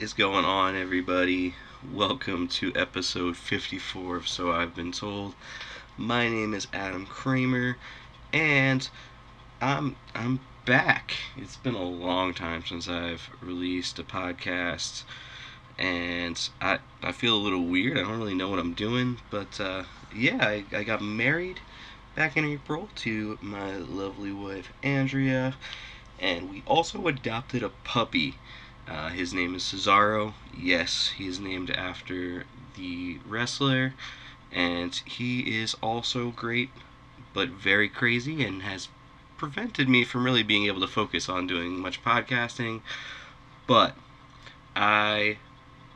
[0.00, 1.56] What is going on, everybody?
[1.92, 5.34] Welcome to episode 54 of So I've Been Told.
[5.98, 7.76] My name is Adam Kramer,
[8.32, 8.88] and
[9.60, 11.16] I'm I'm back.
[11.36, 15.02] It's been a long time since I've released a podcast,
[15.78, 17.98] and I I feel a little weird.
[17.98, 19.84] I don't really know what I'm doing, but uh,
[20.16, 21.60] yeah, I, I got married
[22.16, 25.56] back in April to my lovely wife Andrea,
[26.18, 28.36] and we also adopted a puppy.
[28.90, 30.34] Uh, his name is Cesaro.
[30.52, 33.94] Yes, he is named after the wrestler,
[34.50, 36.70] and he is also great,
[37.32, 38.88] but very crazy, and has
[39.36, 42.80] prevented me from really being able to focus on doing much podcasting.
[43.68, 43.94] But
[44.74, 45.38] I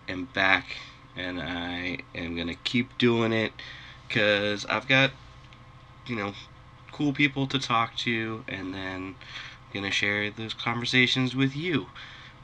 [0.08, 0.76] am back,
[1.16, 3.54] and I am gonna keep doing it
[4.06, 5.10] because I've got,
[6.06, 6.34] you know,
[6.92, 9.16] cool people to talk to, and then
[9.72, 11.88] gonna share those conversations with you.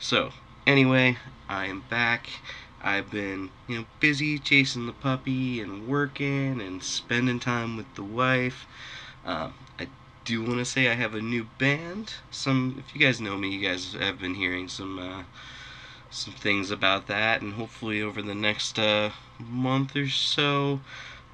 [0.01, 0.31] So,
[0.67, 2.31] anyway, I am back.
[2.83, 8.03] I've been, you know, busy chasing the puppy and working and spending time with the
[8.03, 8.67] wife.
[9.27, 9.89] Um, I
[10.25, 12.15] do want to say I have a new band.
[12.31, 15.25] Some, if you guys know me, you guys have been hearing some, uh,
[16.11, 20.81] some things about that, and hopefully over the next uh, month or so,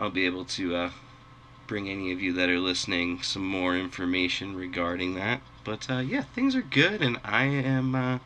[0.01, 0.91] I'll be able to uh,
[1.69, 5.41] bring any of you that are listening some more information regarding that.
[5.63, 8.19] But uh, yeah, things are good, and I am uh,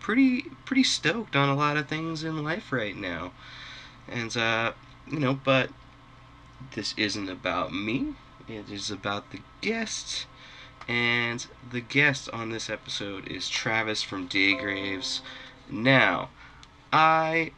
[0.00, 3.32] pretty pretty stoked on a lot of things in life right now.
[4.08, 4.72] And uh,
[5.08, 5.70] you know, but
[6.74, 8.14] this isn't about me.
[8.48, 10.26] It is about the guest.
[10.88, 15.20] And the guest on this episode is Travis from Daygraves.
[15.70, 16.30] Now,
[16.92, 17.52] I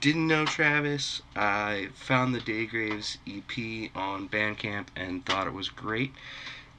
[0.00, 1.22] didn't know Travis.
[1.34, 6.12] I found the Daygraves EP on Bandcamp and thought it was great.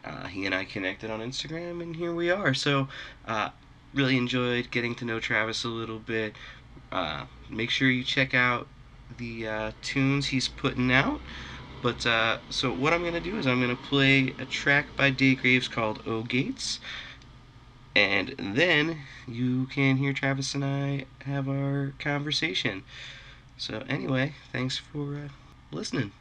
[0.03, 2.53] Uh, he and I connected on Instagram, and here we are.
[2.53, 2.87] So,
[3.27, 3.49] uh,
[3.95, 6.35] really enjoyed getting to know Travis a little bit.
[6.91, 8.67] Uh, make sure you check out
[9.17, 11.21] the uh, tunes he's putting out.
[11.81, 15.69] But uh, so what I'm gonna do is I'm gonna play a track by Daygraves
[15.69, 16.79] called "O Gates,"
[17.95, 22.83] and then you can hear Travis and I have our conversation.
[23.57, 25.29] So anyway, thanks for uh,
[25.71, 26.13] listening.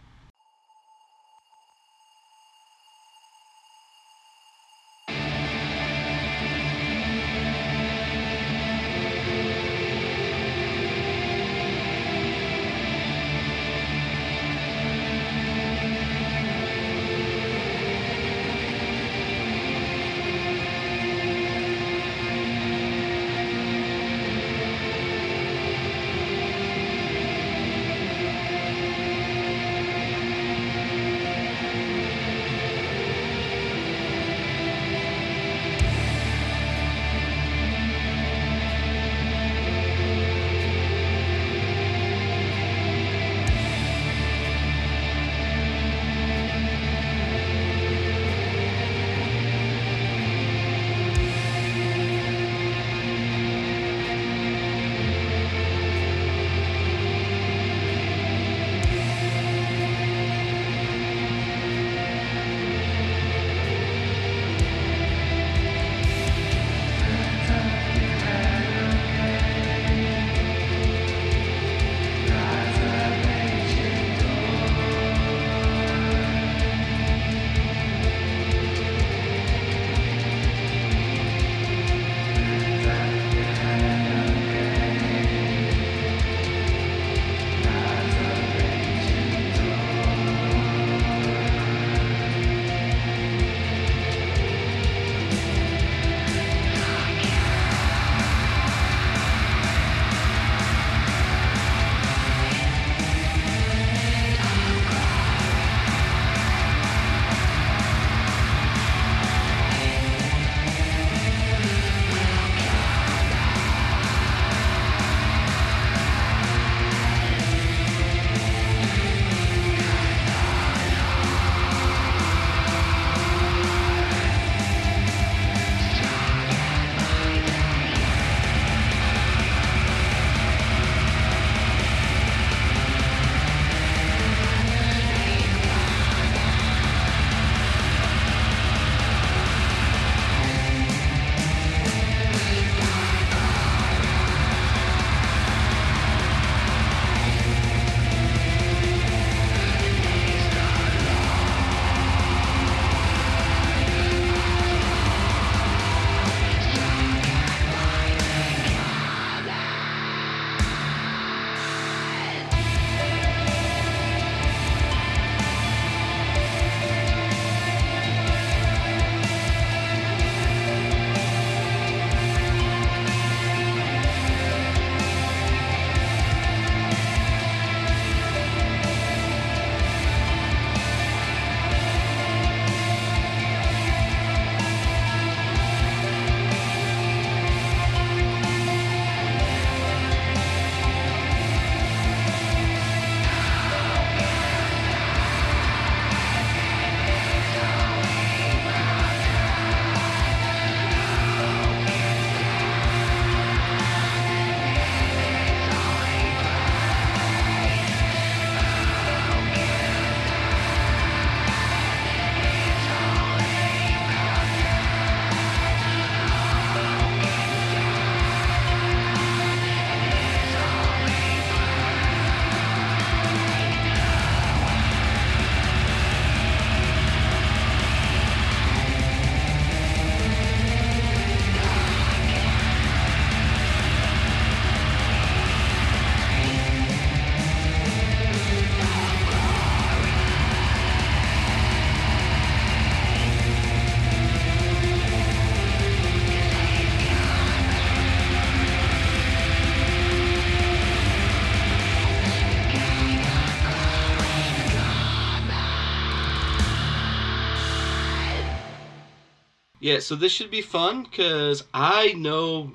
[259.85, 262.73] Yeah, so this should be fun because I know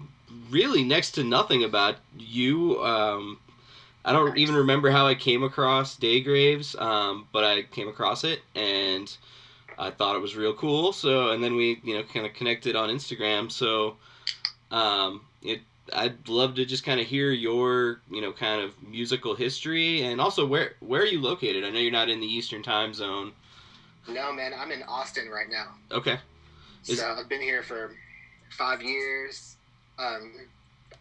[0.51, 2.79] really next to nothing about you.
[2.83, 3.39] Um,
[4.05, 8.41] I don't even remember how I came across Daygraves, um, but I came across it
[8.53, 9.11] and
[9.79, 10.93] I thought it was real cool.
[10.93, 13.51] So, and then we, you know, kind of connected on Instagram.
[13.51, 13.95] So,
[14.69, 15.61] um, it,
[15.91, 20.21] I'd love to just kind of hear your, you know, kind of musical history and
[20.21, 21.63] also where where are you located?
[21.63, 23.31] I know you're not in the Eastern Time Zone.
[24.07, 25.73] No, man, I'm in Austin right now.
[25.91, 26.19] Okay.
[26.89, 27.95] Is- So I've been here for
[28.51, 29.55] five years.
[29.97, 30.33] Um,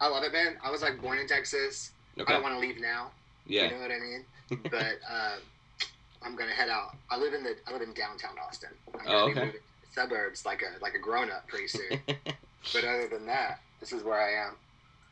[0.01, 0.57] I love it, man.
[0.63, 1.91] I was like born in Texas.
[2.19, 3.11] I don't want to leave now.
[3.47, 3.65] Yeah.
[3.65, 4.25] You know what I mean?
[4.71, 5.35] But uh,
[6.23, 6.95] I'm gonna head out.
[7.11, 8.69] I live in the I live in downtown Austin.
[8.93, 9.45] I'm gonna Oh, be okay.
[9.45, 11.99] moving to suburbs like a like a grown up pretty soon.
[12.07, 14.55] but other than that, this is where I am.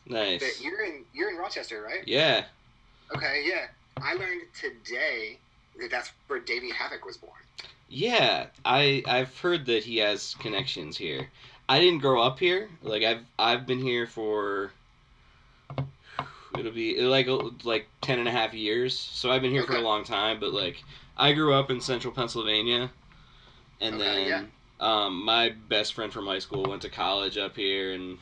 [0.07, 0.39] nice.
[0.41, 2.01] But you're in you're in Rochester, right?
[2.07, 2.45] Yeah.
[3.15, 3.67] Okay, yeah.
[4.01, 5.37] I learned today
[5.79, 7.33] that that's where Davey Havok was born.
[7.89, 11.31] Yeah, I I've heard that he has connections here.
[11.67, 12.69] I didn't grow up here.
[12.81, 14.71] Like I've I've been here for
[16.57, 17.27] it'll be like
[17.63, 18.97] like 10 and a half years.
[18.97, 20.83] So I've been here for a long time, but like
[21.17, 22.91] I grew up in central Pennsylvania.
[23.81, 27.93] And Okay, then um, my best friend from high school went to college up here
[27.93, 28.17] and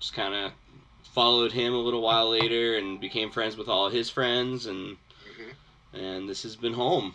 [0.00, 0.52] just kind of
[1.04, 5.50] followed him a little while later and became friends with all his friends and hmm
[5.92, 7.14] and this has been home.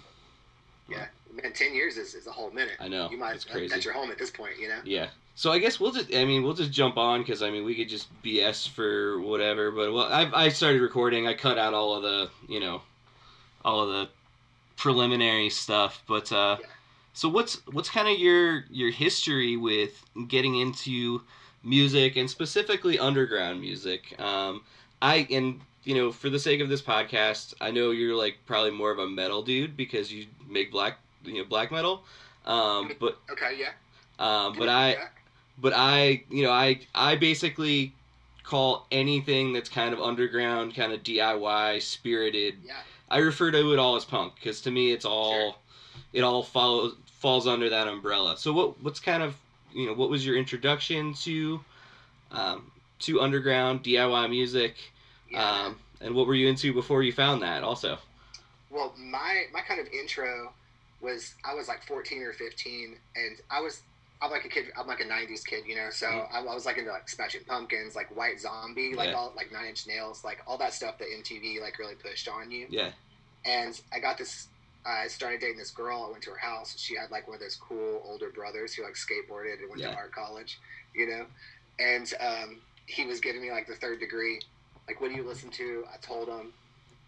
[0.87, 1.07] Yeah,
[1.41, 2.75] man, ten years is, is a whole minute.
[2.79, 3.09] I know.
[3.09, 3.67] You might it's crazy.
[3.67, 4.79] that's your home at this point, you know.
[4.83, 5.07] Yeah.
[5.35, 7.75] So I guess we'll just I mean we'll just jump on because I mean we
[7.75, 9.71] could just BS for whatever.
[9.71, 11.27] But well I I started recording.
[11.27, 12.81] I cut out all of the you know
[13.63, 14.09] all of the
[14.77, 16.03] preliminary stuff.
[16.07, 16.67] But uh, Yeah.
[17.13, 21.21] so what's what's kind of your your history with getting into
[21.63, 24.17] music and specifically underground music?
[24.19, 24.63] Um,
[25.01, 28.71] I and you know for the sake of this podcast, I know you're like probably
[28.71, 32.03] more of a metal dude because you make black you know black metal.
[32.45, 33.71] Um, but Okay, yeah.
[34.19, 35.07] um, but I Yeah.
[35.57, 37.93] but I, you know, I I basically
[38.43, 42.55] call anything that's kind of underground, kind of DIY, spirited.
[42.63, 42.73] Yeah.
[43.09, 45.55] I refer to it all as punk because to me it's all Sure.
[46.13, 48.37] it all follows falls under that umbrella.
[48.37, 49.35] So what what's kind of
[49.73, 51.59] you know what was your introduction to
[52.31, 54.75] um, to underground DIY music,
[55.29, 55.65] yeah.
[55.65, 57.97] um, and what were you into before you found that also?
[58.69, 60.51] Well, my my kind of intro
[61.05, 63.81] was I was like 14 or 15, and I was
[64.21, 64.65] I'm like a kid.
[64.77, 65.89] I'm like a 90s kid, you know.
[65.91, 66.27] So Mhm.
[66.33, 69.15] I, I was like into like Smashing Pumpkins, like White Zombie, like Yeah.
[69.15, 72.49] all like Nine Inch Nails, like all that stuff that MTV like really pushed on
[72.49, 72.65] you.
[72.69, 72.91] Yeah,
[73.45, 74.47] And I got this.
[74.85, 76.05] I started dating this girl.
[76.07, 76.77] I went to her house.
[76.79, 79.91] She had like one of those cool older brothers who like skateboarded and went Yeah.
[79.91, 80.59] to art college,
[80.93, 81.25] you know.
[81.79, 84.39] And um, he was giving me like the third degree.
[84.87, 85.85] Like, what do you listen to?
[85.93, 86.53] I told him.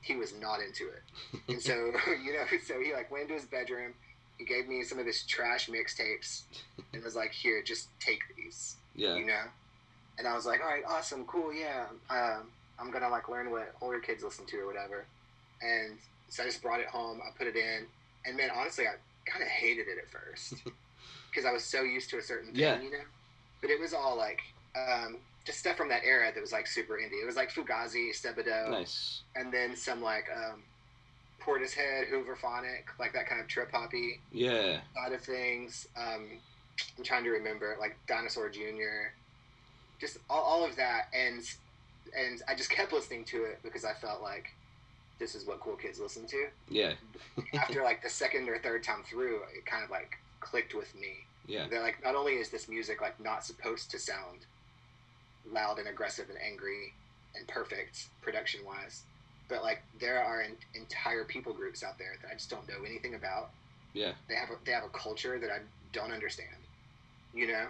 [0.01, 1.03] He was not into it.
[1.49, 1.73] And so,
[2.23, 3.93] you know, so he like went into his bedroom.
[4.37, 6.43] He gave me some of his trash mixtapes
[6.93, 9.43] and was like, "Here, just take these," yeah, you know.
[10.19, 11.85] And I was like, "All right, awesome, cool, yeah.
[12.09, 12.43] Um,
[12.79, 15.05] I'm gonna like learn what older kids listen to or whatever."
[15.61, 15.97] And
[16.29, 17.19] so I just brought it home.
[17.25, 17.85] I put it in,
[18.25, 18.93] and man, honestly, I
[19.25, 20.53] kind of hated it at first
[21.31, 22.79] because I was so used to a certain thing, Yeah.
[22.79, 23.03] you know.
[23.61, 24.39] But it was all like
[24.75, 27.23] um, just stuff from that era that was like super indie.
[27.23, 29.21] It was like Fugazi, Sebadoh nice.
[29.37, 30.61] and then some like um,
[31.41, 35.87] Portishead, Hooverphonic, like that kind of trip hoppy Yeah, side of things.
[35.95, 36.27] Um,
[36.97, 39.13] I'm trying to remember, like Dinosaur Jr.,
[40.01, 41.41] just all, all of that, and
[42.15, 44.53] and I just kept listening to it because I felt like
[45.17, 46.47] this is what cool kids listen to.
[46.69, 46.91] yeah,
[47.53, 51.25] After like the second or third time through, it kind of like clicked with me
[51.47, 54.45] yeah, that like not only is this music like not supposed to sound
[55.51, 56.93] loud and aggressive and angry
[57.35, 59.03] and perfect production wise
[59.49, 62.83] but like there are en- entire people groups out there that i just don't know
[62.85, 63.49] anything about.
[63.93, 65.59] Yeah, they have a, they have a culture that i
[65.93, 66.49] don't understand
[67.33, 67.67] you know?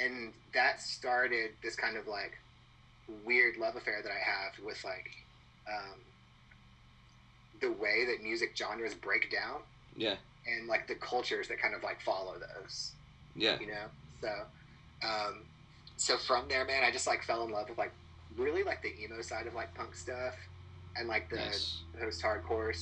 [0.00, 2.38] And that started this kind of like
[3.24, 5.10] weird love affair that i have with like
[5.68, 5.98] um,
[7.60, 9.60] the way that music genres break down.
[9.96, 12.92] Yeah, and like the cultures that kind of like follow those.
[13.34, 13.86] Yeah, you know?
[14.20, 14.28] So
[15.02, 15.44] um
[15.98, 17.92] so from there man i just like fell in love with like
[18.36, 20.34] really like the emo side of like punk stuff
[20.96, 21.80] and like the nice.
[22.00, 22.74] post hardcore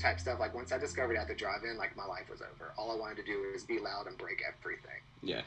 [0.00, 2.92] type stuff like once i discovered at the drive-in like my life was over all
[2.92, 5.42] i wanted to do was be loud and break everything Yeah,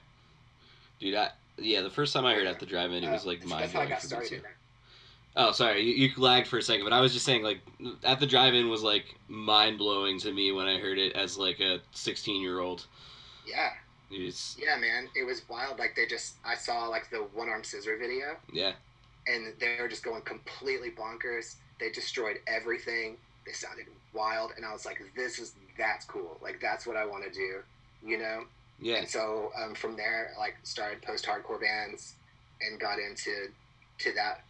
[0.99, 1.15] dude.
[1.15, 1.81] I yeah.
[1.81, 3.73] The first time I heard at the drive-in, it was Uh, like that's, mind that's
[3.73, 4.41] how i got started too.
[5.37, 7.59] Oh, sorry, you, you lagged for a second, but I was just saying like
[8.03, 11.59] at the drive-in was like mind blowing to me when I heard it as like
[11.61, 12.85] a 16-year-old.
[13.47, 13.71] yeah
[14.57, 17.97] Yeah man it was wild like they just i saw like the one arm scissor
[17.97, 18.73] video yeah,
[19.27, 21.55] and they were just going completely bonkers.
[21.79, 23.17] They destroyed everything.
[23.45, 26.37] They sounded wild, and I was like, "This is that's cool.
[26.41, 27.61] Like that's what I want to do,"
[28.03, 28.43] you know.
[28.79, 28.97] Yeah.
[28.97, 32.15] And so um, from there, like started post-hardcore bands
[32.61, 33.49] and got into
[33.99, 34.43] to that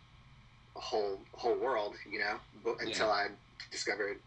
[0.75, 2.37] whole whole world, you know,
[2.79, 3.27] until I
[3.71, 4.19] discovered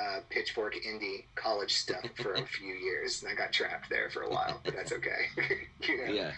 [0.00, 4.22] uh, Pitchfork indie college stuff for a few years, and I got trapped there for
[4.22, 5.26] a while, but that's okay.
[5.82, 6.12] you know?
[6.12, 6.32] Yeah.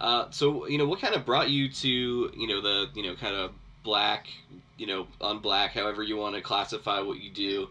[0.00, 3.14] Uh, so you know, what kind of brought you to you know the you know
[3.14, 3.52] kind of
[3.82, 4.26] black,
[4.76, 7.68] you know, unblack, however you want to classify what you do.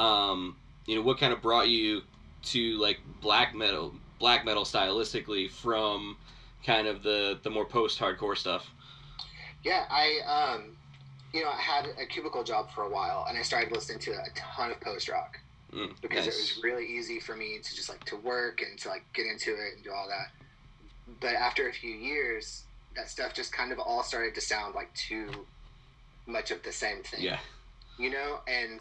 [0.00, 2.02] Um, you know, what kind of brought you
[2.44, 6.16] to like black metal, black metal stylistically from
[6.64, 8.70] kind of the the more post hardcore stuff.
[9.64, 10.76] Yeah, I um,
[11.32, 14.12] you know, I had a cubicle job for a while, and I started listening to
[14.12, 15.38] a ton of post rock
[15.72, 16.34] Mm, because nice.
[16.34, 19.24] it was really easy for me to just like to work and to like get
[19.24, 20.28] into it and do all that.
[21.18, 24.92] But after a few years, that stuff just kind of all started to sound like
[24.92, 25.46] too
[26.26, 27.22] much of the same thing.
[27.22, 27.38] yeah,
[27.98, 28.80] You know, and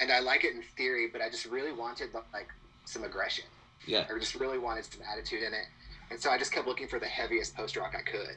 [0.00, 2.48] and I like it in theory, but I just really wanted like
[2.86, 3.44] some aggression.
[3.86, 5.66] yeah, I just really wanted some attitude in it.
[6.10, 8.36] And so I just kept looking for the heaviest post rock I could.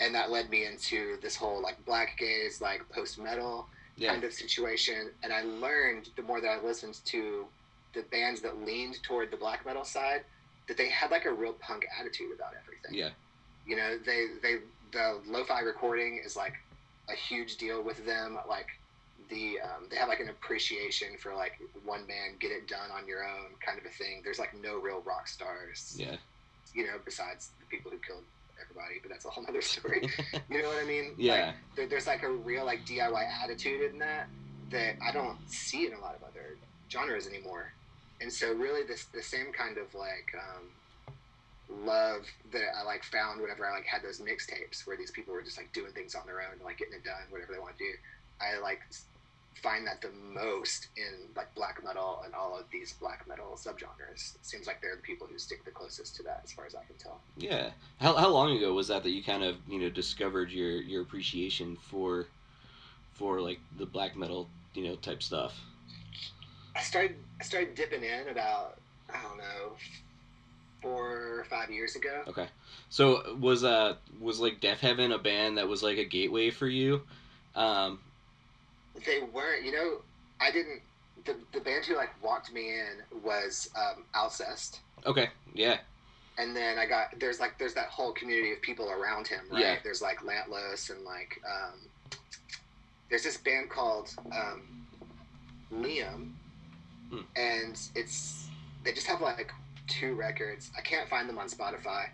[0.00, 3.66] And that led me into this whole like black gaze, like post metal
[3.96, 5.10] yeah, kind of situation.
[5.22, 7.46] And I learned the more that I listened to
[7.92, 10.24] the bands that leaned toward the black metal side,
[10.68, 12.94] that they had like a real punk attitude about everything.
[12.94, 13.10] yeah,
[13.66, 14.56] You know, they they
[14.92, 16.54] the lo-fi recording is like
[17.08, 18.38] a huge deal with them.
[18.48, 18.68] Like
[19.28, 23.06] the um, they have like an appreciation for like one man get it done on
[23.06, 24.22] your own kind of a thing.
[24.24, 26.16] There's like no real rock stars, yeah,
[26.74, 28.24] you know, besides the people who killed
[28.62, 29.00] everybody.
[29.02, 30.08] But that's a whole other story.
[30.50, 31.14] you know what I mean?
[31.16, 34.28] yeah, Like, there, there's like a real like DIY attitude in that
[34.70, 36.56] that I don't see in a lot of other
[36.90, 37.72] genres anymore.
[38.20, 40.70] And so really this the same kind of like um,
[41.86, 45.42] love that I like found whenever I like had those mixtapes where these people were
[45.42, 47.84] just like doing things on their own, like getting it done, whatever they want to
[47.84, 47.90] do.
[48.40, 48.80] I like
[49.54, 54.34] find that the most in like black metal and all of these black metal subgenres.
[54.36, 56.74] It seems like they're the people who stick the closest to that, as far as
[56.74, 57.20] I can tell.
[57.36, 57.70] yeah.
[58.00, 61.02] How how long ago was that that you kind of you know discovered your your
[61.02, 62.26] appreciation for
[63.12, 65.58] for like the black metal you know type stuff?
[66.74, 68.78] I started I started dipping in about
[69.12, 69.76] I don't know
[70.80, 72.22] four or five years ago.
[72.28, 72.46] Okay.
[72.88, 77.02] So was uh was like Deafheaven a band that was like a gateway for you?
[77.54, 77.98] Um,
[79.06, 79.98] They weren't, you know,
[80.40, 80.80] I didn't.
[81.24, 85.28] The, the band who like walked me in was um, Alcest, okay.
[85.54, 85.76] Yeah.
[86.38, 89.60] and then I got there's like there's that whole community of people around him, right?
[89.60, 89.76] Yeah.
[89.84, 91.78] There's like Lantlos and like um,
[93.10, 94.62] there's this band called um,
[95.72, 96.30] Liam,
[97.10, 97.18] Hmm.
[97.36, 98.46] and it's
[98.84, 99.52] they just have like
[99.88, 100.70] two records.
[100.78, 102.06] I can't find them on Spotify,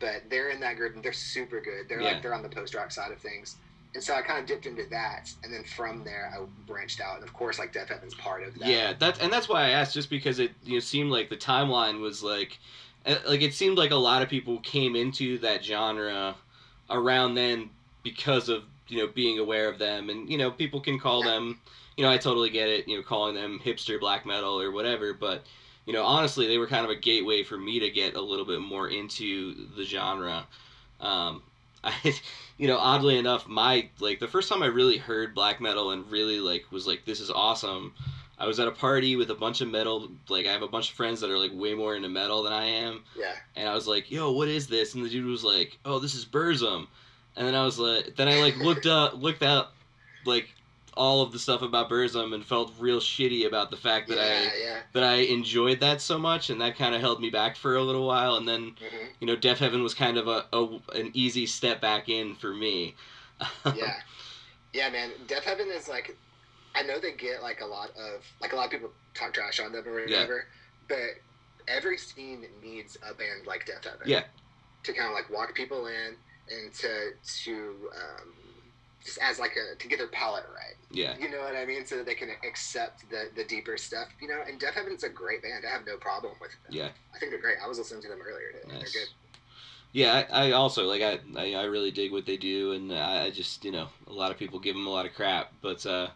[0.00, 1.88] but they're in that group and they're super good.
[1.88, 2.14] They're Yeah.
[2.14, 3.56] like they're on the post rock side of things.
[3.98, 7.16] And so I kind of dipped into that, and then from there I branched out,
[7.16, 8.68] and of course, like Deafheaven's part of that.
[8.68, 11.36] Yeah, that's and that's why I asked, just because it you know seemed like the
[11.36, 12.60] timeline was like,
[13.06, 16.36] uh, like it seemed like a lot of people came into that genre
[16.88, 17.70] around then
[18.04, 21.58] because of you know being aware of them, and you know people can call them,
[21.96, 25.12] you know I totally get it, you know calling them hipster black metal or whatever,
[25.12, 25.44] but
[25.86, 28.46] you know honestly they were kind of a gateway for me to get a little
[28.46, 30.46] bit more into the genre.
[31.00, 31.42] Um,
[31.88, 32.14] I,
[32.58, 36.10] you know, oddly enough, my like the first time I really heard black metal and
[36.10, 37.94] really like was like this is awesome.
[38.40, 40.08] I was at a party with a bunch of metal.
[40.28, 42.52] Like I have a bunch of friends that are like way more into metal than
[42.52, 45.44] I am, yeah, and I was like, "Yo, what is this?" And the dude was
[45.44, 46.86] like, "Oh, this is Burzum."
[47.38, 49.72] And then I was like, then I like looked up, looked up,
[50.24, 50.48] like
[50.98, 54.50] all of the stuff about Burzum, and felt real shitty about the fact that yeah,
[54.50, 54.80] I yeah.
[54.92, 57.82] that I enjoyed that so much, and that kind of held me back for a
[57.82, 58.36] little while.
[58.36, 62.08] And then hmm you know, Deafheaven was kind of a, a an easy step back
[62.08, 62.96] in for me.
[63.74, 63.94] yeah,
[64.72, 65.12] yeah, man.
[65.26, 66.18] Deafheaven is like,
[66.74, 69.60] I know they get like a lot of like a lot of people talk trash
[69.60, 70.20] on them or Yeah.
[70.22, 70.44] whatever,
[70.88, 70.98] but
[71.66, 74.06] every scene needs a band like Deafheaven.
[74.06, 74.24] Yeah.
[74.84, 76.16] To kind of like walk people in
[76.50, 77.10] and to
[77.44, 78.34] to um,
[79.04, 80.74] just as like a to get their palate right.
[80.90, 81.86] yeah, You know what I mean?
[81.86, 84.08] So that they can accept the the deeper stuff.
[84.20, 85.64] You know, and Deafheaven's a great band.
[85.66, 86.70] I have no problem with them.
[86.70, 86.88] yeah.
[87.14, 87.58] I think they're great.
[87.62, 88.74] I was listening to them earlier today.
[88.74, 88.92] Nice.
[88.92, 89.08] They're good.
[89.92, 93.24] Yeah, I, I also like I, I I really dig what they do, and I,
[93.24, 95.84] I just you know a lot of people give them a lot of crap, but
[95.86, 96.08] uh,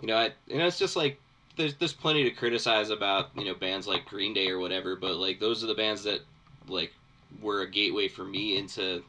[0.00, 1.20] you know I you know it's just like
[1.56, 5.16] there's there's plenty to criticize about you know bands like Green Day or whatever, but
[5.16, 6.20] like those are the bands that
[6.66, 6.92] like
[7.40, 9.02] were a gateway for me into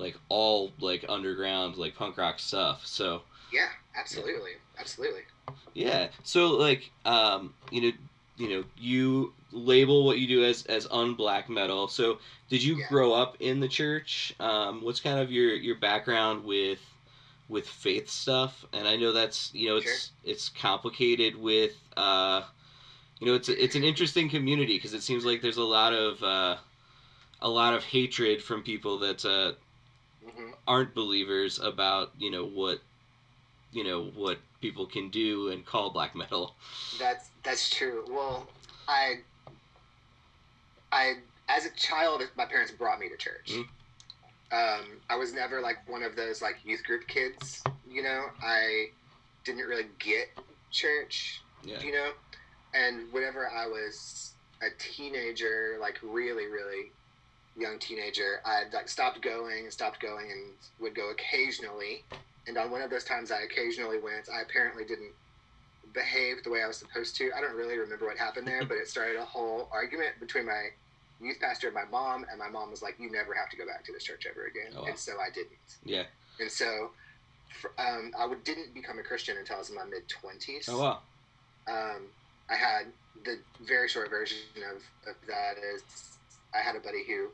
[0.00, 2.86] like all like underground like punk rock stuff.
[2.86, 5.22] So Yeah, absolutely, absolutely.
[5.74, 6.08] Yeah.
[6.22, 7.92] So like um you know
[8.36, 11.88] you know you label what you do as as unblack metal.
[11.88, 12.88] So did you Yeah.
[12.88, 14.34] grow up in the church?
[14.40, 16.80] Um what's kind of your your background with
[17.48, 18.64] with faith stuff?
[18.72, 22.42] And I know that's you know it's it's complicated with uh
[23.20, 25.92] you know, it's a, it's an interesting community because it seems like there's a lot
[25.92, 26.56] of uh,
[27.40, 29.52] a lot of hatred from people that uh,
[30.36, 32.78] hmm aren't believers about you know what
[33.72, 36.54] you know what people can do and call black metal.
[36.98, 38.04] That's that's true.
[38.08, 38.48] Well,
[38.88, 39.20] I
[40.92, 41.14] I
[41.48, 43.50] as a child, my parents brought me to church.
[43.50, 43.68] Mhm.
[44.52, 47.62] Um, I was never like one of those like youth group kids.
[47.88, 48.90] You know, I
[49.44, 50.28] didn't really get
[50.70, 51.40] church.
[51.64, 51.80] Yeah.
[51.80, 52.12] You know,
[52.74, 56.92] and whenever I was a teenager, like really, really
[57.56, 62.04] young teenager, I like stopped going and stopped going and would go occasionally.
[62.46, 65.12] And on one of those times I occasionally went, I apparently didn't
[65.92, 67.30] behave the way I was supposed to.
[67.36, 70.68] I don't really remember what happened there, but it started a whole argument between my
[71.20, 72.24] youth pastor and my mom.
[72.30, 74.46] And my mom was like, "You never have to go back to this church ever
[74.46, 74.88] again," Oh, wow.
[74.88, 75.58] and so I didn't.
[75.84, 76.04] Yeah.
[76.38, 76.90] And so,
[77.78, 80.78] um, I would, didn't become a Christian until I was in my mid twenties Oh
[80.80, 80.98] wow.
[81.68, 82.06] um,
[82.48, 82.86] I had
[83.24, 84.38] the very short version
[84.70, 84.76] of,
[85.10, 85.82] of that is
[86.54, 87.28] I had a buddy who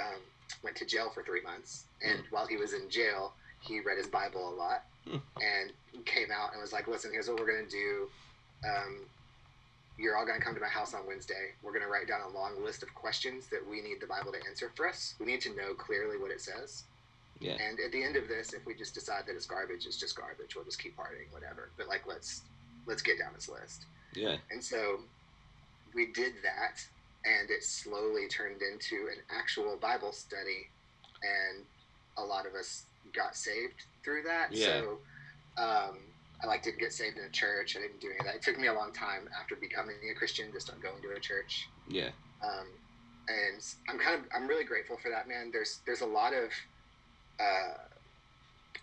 [0.00, 0.20] um,
[0.62, 4.06] went to jail for three months, and while he was in jail, he read his
[4.06, 5.16] Bible a lot Hmm.
[5.40, 5.72] and
[6.04, 8.10] came out and was like, "Listen, here's what we're gonna do.
[8.68, 9.08] Um,
[9.98, 11.54] you're all gonna come to my house on Wednesday.
[11.62, 14.38] We're gonna write down a long list of questions that we need the Bible to
[14.46, 15.14] answer for us.
[15.18, 16.84] We need to know clearly what it says."
[17.38, 17.52] Yeah.
[17.54, 20.14] And at the end of this, if we just decide that it's garbage, it's just
[20.14, 20.54] garbage.
[20.54, 21.70] We'll just keep partying, whatever.
[21.78, 22.42] But like, let's
[22.86, 23.86] let's get down this list.
[24.14, 24.36] Yeah.
[24.50, 25.00] And so
[25.94, 26.84] we did that,
[27.24, 30.68] and it slowly turned into an actual Bible study,
[31.22, 31.64] and
[32.16, 34.52] a lot of us got saved through that.
[34.52, 34.66] Yeah.
[34.66, 34.98] So
[35.58, 35.98] um,
[36.42, 37.76] I like didn't get saved in a church.
[37.76, 38.36] I didn't do any of that.
[38.36, 41.20] It took me a long time after becoming a Christian to start going to a
[41.20, 41.68] church.
[41.88, 42.10] Yeah.
[42.42, 42.66] Um,
[43.28, 45.50] and I'm kind of I'm really grateful for that, man.
[45.52, 46.50] There's there's a lot of
[47.38, 47.74] uh,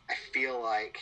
[0.10, 0.98] I feel like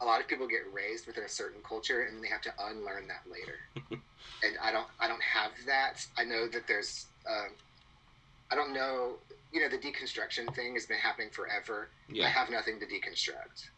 [0.00, 3.08] a lot of people get raised within a certain culture and they have to unlearn
[3.08, 3.58] that later.
[4.42, 6.06] and I don't I don't have that.
[6.16, 7.48] I know that there's um,
[8.50, 9.14] I don't know
[9.52, 11.88] you know the deconstruction thing has been happening forever.
[12.08, 12.26] yeah.
[12.26, 13.68] I have nothing to deconstruct.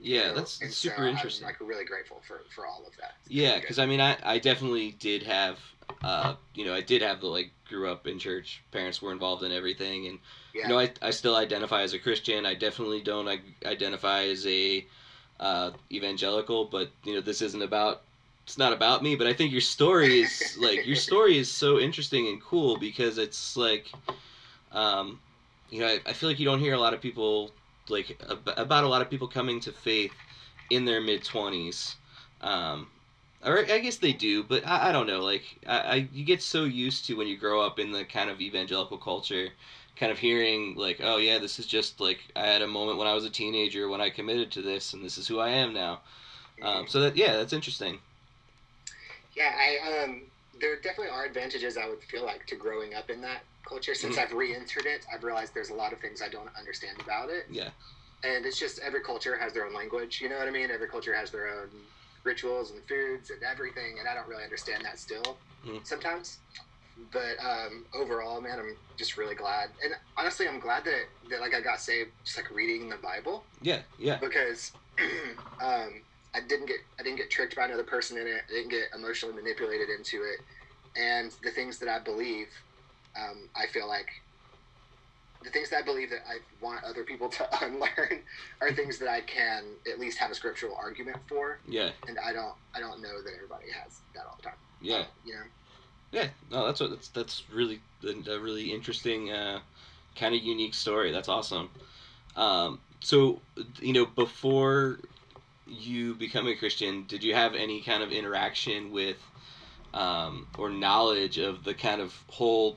[0.00, 0.32] Yeah.
[0.32, 1.46] That's, that's so super interesting.
[1.46, 3.14] I'm like really grateful for for all of that.
[3.22, 3.78] It's Yeah, because.
[3.78, 5.58] I mean, I, I definitely did have,
[6.02, 8.62] uh, you know, I did have the like grew up in church.
[8.72, 10.18] Parents were involved in everything, and
[10.54, 10.62] yeah.
[10.62, 12.44] you know, I, I still identify as a Christian.
[12.44, 14.84] I definitely don't I, identify as a
[15.40, 18.02] uh, evangelical, but you know, this isn't about.
[18.44, 21.78] It's not about me, but I think your story is like your story is so
[21.78, 23.90] interesting and cool because it's like,
[24.70, 25.20] um,
[25.70, 27.50] you know, I, I feel like you don't hear a lot of people
[27.88, 30.12] like ab- about a lot of people coming to faith
[30.70, 31.96] in their mid twenties.
[32.40, 32.88] Um,
[33.44, 35.20] or I guess they do, but I, I don't know.
[35.20, 38.30] Like I, I, you get so used to when you grow up in the kind
[38.30, 39.48] of evangelical culture,
[39.96, 43.06] kind of hearing like, oh yeah, this is just like I had a moment when
[43.08, 45.72] I was a teenager when I committed to this, and this is who I am
[45.72, 46.02] now.
[46.62, 48.00] Um, so that yeah, that's interesting.
[49.36, 50.22] Yeah, I um,
[50.60, 53.94] there definitely are advantages I would feel like to growing up in that culture.
[53.94, 57.30] Since I've re-entered it, I've realized there's a lot of things I don't understand about
[57.30, 57.70] it, Yeah,
[58.22, 60.20] and it's just every culture has their own language.
[60.20, 60.70] You know what I mean?
[60.70, 61.68] Every culture has their own
[62.24, 65.86] rituals and foods and everything, and I don't really understand that still Mhm.
[65.86, 66.40] sometimes.
[67.12, 71.54] But um, overall, man, I'm just really glad, and honestly, I'm glad that that like
[71.54, 74.72] I got saved just like reading the Bible yeah, yeah, because
[75.62, 76.02] um,
[76.34, 78.42] I didn't get I didn't get tricked by another person in it.
[78.48, 80.40] I didn't get emotionally manipulated into it,
[80.96, 82.48] and the things that I believe,
[83.16, 84.08] um, I feel like
[85.42, 88.20] the things that I believe that I want other people to unlearn
[88.60, 92.32] are things that I can at least have a scriptural argument for, yeah, and I
[92.32, 94.58] don't I don't know that everybody has that all the time.
[94.80, 95.04] yeah.
[95.24, 95.42] you know.
[96.14, 99.58] Yeah, no, that's what that's that's really a really interesting, uh,
[100.14, 101.10] kind of unique story.
[101.10, 101.68] That's awesome.
[102.36, 103.40] Um, so
[103.80, 105.00] you know, before
[105.66, 109.16] you become a Christian, did you have any kind of interaction with,
[109.92, 112.76] um, or knowledge of the kind of whole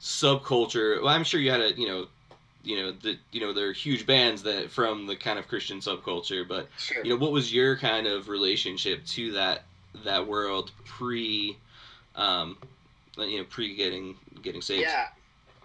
[0.00, 1.00] subculture?
[1.00, 2.08] Well, I'm sure you had a you know,
[2.64, 5.78] you know the you know there are huge bands that from the kind of Christian
[5.78, 7.04] subculture, but Sure.
[7.04, 9.62] you know what was your kind of relationship to that
[10.04, 11.56] that world pre
[12.18, 12.58] um
[13.16, 15.06] you know pre getting getting saved Yeah,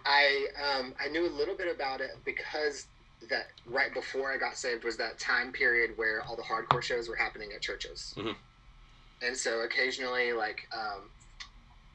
[0.06, 0.46] I
[0.78, 2.86] um, I knew a little bit about it because
[3.28, 7.08] that right before I got saved was that time period where all the hardcore shows
[7.08, 8.36] were happening at churches, Mhm.
[9.22, 11.10] and so occasionally, like, um,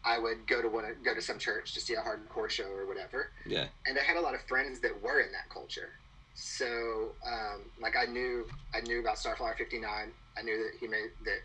[0.03, 2.85] I would go to one go to some church to see a hardcore show or
[2.87, 5.89] whatever, yeah and I had a lot of friends that were in that culture.
[6.33, 10.13] So, um, like, I knew I knew about Starflyer fifty nine.
[10.37, 11.39] I knew that he made that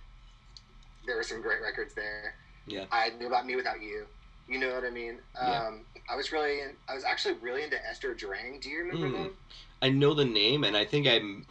[1.07, 2.35] there were some great records there.
[2.67, 2.85] Yeah.
[2.91, 4.07] I knew about Me Without You.
[4.47, 5.19] You know what I mean?
[5.35, 5.67] Yeah.
[5.67, 8.61] Um, I was really, in, I was actually really into Esther Drang.
[8.61, 9.13] Do you remember Mm.
[9.25, 9.37] them?
[9.83, 11.45] i know the name and i think i'm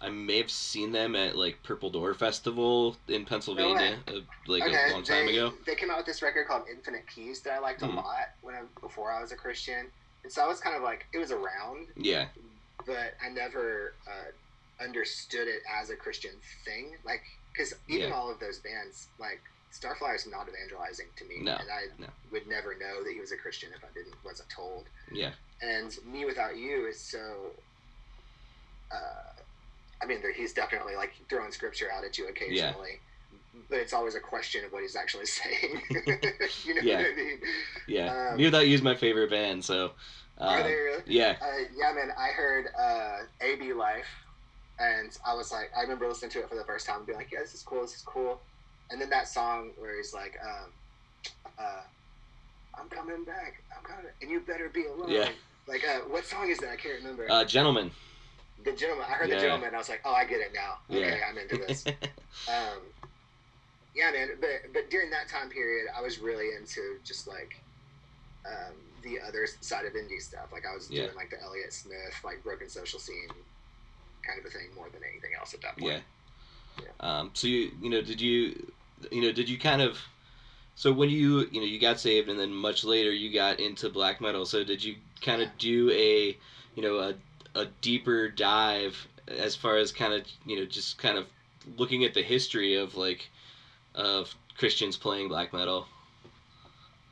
[0.00, 4.92] I may have seen them at like Purple Door Festival in Pennsylvania, uh, like a
[4.92, 5.52] long time they, ago.
[5.66, 7.90] They came out with this record called Infinite Keys that I liked Hmm.
[7.90, 9.90] a lot when I, before I was a Christian,
[10.22, 12.28] and so I was kind of like it was around, Yeah,
[12.86, 16.30] but I never uh, understood it as a Christian
[16.64, 16.96] thing.
[17.04, 18.14] Like, because even Yeah.
[18.14, 22.06] all of those bands, like Starflyer is not evangelizing to me, No, and I no.
[22.32, 24.86] would never know that he was a Christian if I didn't wasn't told.
[25.12, 27.52] yeah, And Me Without You is so.
[28.90, 29.42] Uh,
[30.02, 33.00] I mean, there, he's definitely like throwing scripture out at you occasionally,
[33.68, 35.82] but it's always a question of what he's actually saying.
[36.64, 36.96] you know Yeah.
[37.02, 37.40] what I mean?
[37.86, 38.30] yeah.
[38.30, 39.92] Um, Me Without You is my favorite band, so.
[40.40, 41.02] Are Um, they really?
[41.06, 42.10] yeah, Uh, yeah, man.
[42.16, 44.06] I heard uh, AB Life,
[44.78, 47.18] and I was like, I remember listening to it for the first time, and being
[47.18, 48.40] like, yeah, this is cool, this is cool.
[48.90, 50.72] And then that song where he's like, um,
[51.58, 51.82] uh,
[52.78, 55.10] I'm coming back, I'm coming, and you better be alone.
[55.10, 55.28] Yeah.
[55.66, 56.70] Like, uh, what song is that?
[56.70, 57.26] I can't remember.
[57.30, 57.90] uh, Gentlemen.
[58.64, 59.06] the gentleman.
[59.08, 59.36] I heard Yeah.
[59.36, 59.74] the gentleman.
[59.74, 60.78] I was like, oh, I get it now.
[60.90, 61.24] Okay, Yeah.
[61.28, 61.84] I'm into this.
[62.48, 62.80] um,
[63.94, 64.30] yeah, man.
[64.40, 67.56] But but during that time period, I was really into just like
[68.46, 70.50] um, the other side of indie stuff.
[70.52, 71.04] Like I was Yeah.
[71.04, 73.28] doing like the Elliott Smith, like broken social scene
[74.26, 76.02] kind of a thing more than anything else at that point.
[76.80, 76.84] Yeah.
[77.00, 78.72] Um, so you you know did you
[79.10, 79.98] you know did you kind of
[80.78, 83.88] so when you you know you got saved and then much later you got into
[83.88, 84.46] black metal.
[84.46, 86.38] So did you kind of do a
[86.76, 87.14] you know a,
[87.58, 91.26] a deeper dive as far as kind of you know just kind of
[91.76, 93.28] looking at the history of like
[93.96, 95.88] of Christians playing black metal?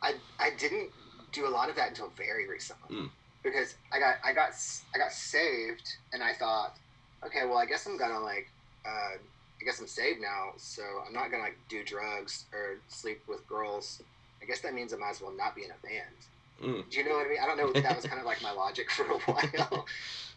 [0.01, 0.93] I I didn't
[1.33, 2.97] do a lot of that until very recently.
[2.97, 3.11] Mm.
[3.43, 4.51] because I got I got
[4.95, 6.77] I got saved and I thought,
[7.25, 8.49] okay, well I guess I'm gonna like
[8.87, 9.17] uh,
[9.61, 13.47] I guess I'm saved now, so I'm not gonna like do drugs or sleep with
[13.49, 14.03] girls.
[14.43, 16.17] I guess that means I might as well not be in a band.
[16.63, 16.91] Mm.
[16.91, 17.39] Do you know what I mean?
[17.43, 17.81] I don't know.
[17.81, 19.87] That was kind of like my logic for a while.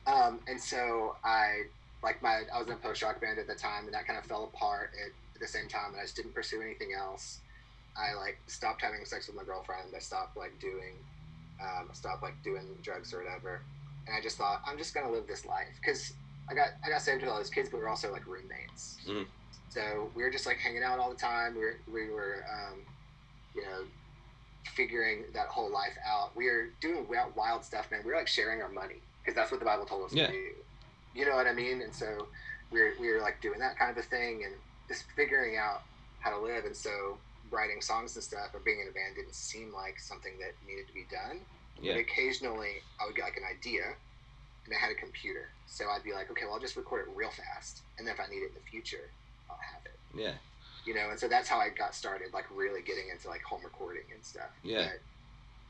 [0.07, 1.63] um, and so I
[2.03, 4.17] like my I was in a post rock band at the time, and that kind
[4.17, 7.39] of fell apart at, at the same time, and I just didn't pursue anything else.
[7.97, 9.89] I like stopped having sex with my girlfriend.
[9.95, 10.95] I stopped like doing,
[11.61, 13.61] um, I stopped like doing drugs or whatever.
[14.07, 16.13] And I just thought I'm just gonna live this life because
[16.49, 18.97] I got I got saved with all those kids, but we were also like roommates.
[19.07, 19.27] Mhm.
[19.69, 21.53] So we were just like hanging out all the time.
[21.55, 22.79] We were we were um,
[23.55, 23.83] you know
[24.75, 26.35] figuring that whole life out.
[26.35, 28.01] We were doing wild, wild stuff, man.
[28.03, 30.27] We were like sharing our money because that's what the Bible told us Yeah.
[30.27, 30.47] to do.
[31.13, 31.81] You know what I mean?
[31.81, 32.27] And so
[32.71, 34.53] we were, we were like doing that kind of a thing and
[34.87, 35.81] just figuring out
[36.19, 36.65] how to live.
[36.65, 37.17] And so
[37.51, 40.87] writing songs and stuff or being in a band didn't seem like something that needed
[40.87, 41.41] to be done.
[41.81, 43.95] yeah But occasionally I would get like an idea
[44.69, 45.49] and I had a computer.
[45.65, 47.81] So I'd be like, okay, well, I'll just record it real fast.
[47.97, 49.09] And then if I need it in the future,
[49.49, 50.33] I'll have it yeah
[50.85, 53.61] you know, and so that's how I got started, like really getting into like home
[53.63, 54.49] recording and stuff.
[54.63, 54.87] Yeah.
[54.89, 54.99] But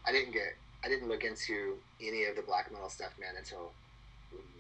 [0.08, 3.72] I didn't get, I didn't look into any of the black metal stuff, man, until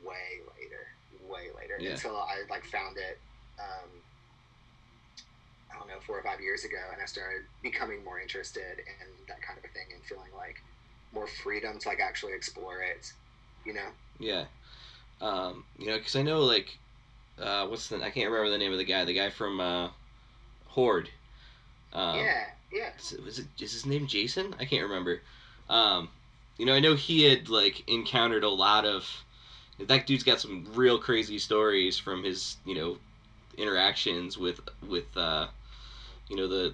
[0.04, 0.84] way later,
[1.32, 1.78] way later.
[1.80, 1.92] Yeah.
[1.92, 3.20] Until I like found it,
[3.58, 3.90] um,
[5.72, 9.08] I don't know, four or five years ago, and I started becoming more interested in
[9.30, 10.58] that kind of a thing and feeling like
[11.14, 13.14] more freedom to like actually explore it,
[13.66, 13.90] you know.
[14.20, 14.46] Yeah
[15.22, 16.78] um, you know because I know like
[17.42, 19.90] uh, what's the I can't remember the name of the guy the guy from uh,
[20.68, 21.10] Horde
[21.94, 22.90] um, yeah, yeah.
[23.00, 24.56] is was it is his name Jason?
[24.60, 25.22] I can't remember.
[25.70, 26.10] Um,
[26.58, 29.06] you know, I know he had like encountered a lot of
[29.80, 32.98] that dude's got some real crazy stories from his you know
[33.58, 35.48] interactions with with uh,
[36.28, 36.74] you know the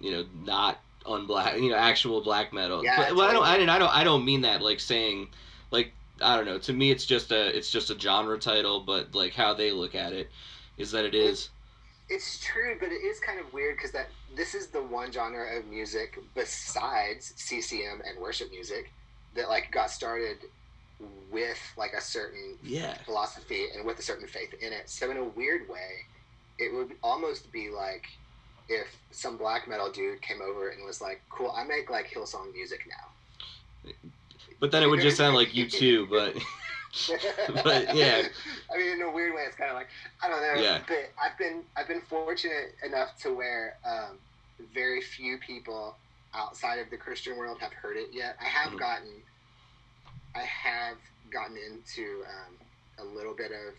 [0.00, 2.82] you know not on black you know actual black metal.
[2.82, 5.28] Yeah, but, well, I don't I don't I don't I don't mean that like saying
[5.70, 6.58] like I don't know.
[6.58, 9.94] To me, it's just a it's just a genre title, but like how they look
[9.94, 10.30] at it
[10.76, 11.50] is that it is.
[12.08, 15.58] It's true, but it is kind of weird because that this is the one genre
[15.58, 18.92] of music besides CCM and worship music
[19.34, 20.38] that like got started
[21.00, 22.96] with like a certain Yeah.
[23.04, 24.88] philosophy and with a certain faith in it.
[24.88, 26.06] So in a weird way,
[26.58, 28.04] it would almost be like
[28.68, 32.52] if some black metal dude came over and was like, "Cool, I make like Hillsong
[32.52, 33.92] music now."
[34.60, 36.06] But then it would just sound like you too.
[36.10, 36.34] But
[37.62, 38.22] But, yeah.
[38.72, 39.88] I mean, in a weird way, it's kind of like
[40.22, 40.62] I don't know.
[40.62, 40.80] Yeah.
[40.86, 44.18] But I've been I've been fortunate enough to where um,
[44.74, 45.96] very few people
[46.34, 48.36] outside of the Christian world have heard it yet.
[48.40, 48.78] I have Mhm.
[48.78, 49.22] gotten
[50.34, 50.96] I have
[51.30, 52.56] gotten into um,
[52.98, 53.74] a little bit of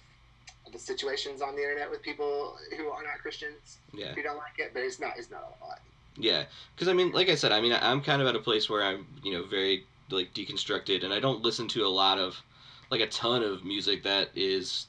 [0.72, 4.14] the situations on the internet with people who are not Christians yeah.
[4.14, 5.80] who don't like it, but it's not it's not a lot.
[6.20, 8.70] Yeah, because I mean, like I said, I mean, I'm kind of at a place
[8.70, 12.42] where I'm, you know, very like deconstructed, and I don't listen to a lot of,
[12.90, 14.88] like, a ton of music that is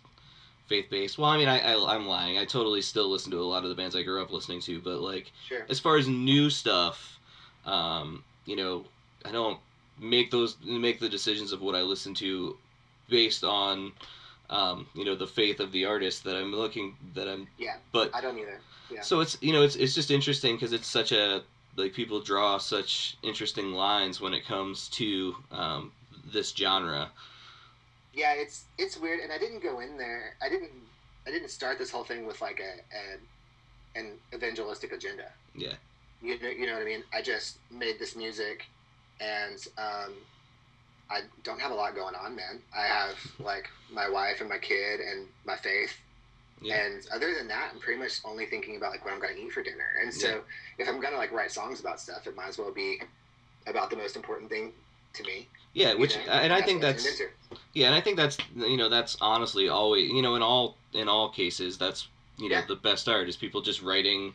[0.67, 1.19] faith based.
[1.19, 2.39] Well, I mean, I, I I'm lying.
[2.39, 4.81] I totally still listen to a lot of the bands I grew up listening to,
[4.81, 5.65] but like Sure.
[5.69, 7.19] as far as new stuff,
[7.65, 8.85] um, you know,
[9.25, 9.59] I don't
[9.99, 12.57] make those make the decisions of what I listen to
[13.09, 13.93] based on
[14.51, 17.49] um, you know, the faith of the artist that I'm looking that I'm.
[17.59, 17.77] Yeah.
[17.93, 18.61] But I don't either.
[18.91, 19.03] Yeah.
[19.03, 21.43] so it's you know it's it's just interesting because it's such a
[21.79, 25.93] like people draw such interesting lines when it comes to um,
[26.33, 27.11] this genre.
[28.15, 30.35] yeah, it's it's weird, and I didn't go in there.
[30.43, 30.73] I didn't
[31.27, 35.33] I didn't start this whole thing with like a, a an evangelistic agenda.
[35.55, 35.75] Yeah.
[36.23, 37.05] You know, you know what I mean.
[37.15, 38.67] I just made this music,
[39.21, 40.15] and um,
[41.11, 42.61] I don't have a lot going on, man.
[42.77, 45.93] I have like my wife and my kid and my faith,
[46.61, 46.77] Yeah.
[46.77, 49.43] and other than that, I'm pretty much only thinking about like what I'm going to
[49.43, 49.87] eat for dinner.
[50.03, 50.39] And so, Yeah.
[50.79, 53.01] if I'm going to like write songs about stuff, it might as well be
[53.67, 54.73] about the most important thing
[55.15, 55.49] to me.
[55.75, 56.33] Yeah, you which know?
[56.33, 57.23] and I think what I that's
[57.75, 61.09] yeah, and I think that's you know that's honestly always you know in all in
[61.09, 62.65] all cases that's you know Yeah.
[62.67, 64.33] the best art is people just writing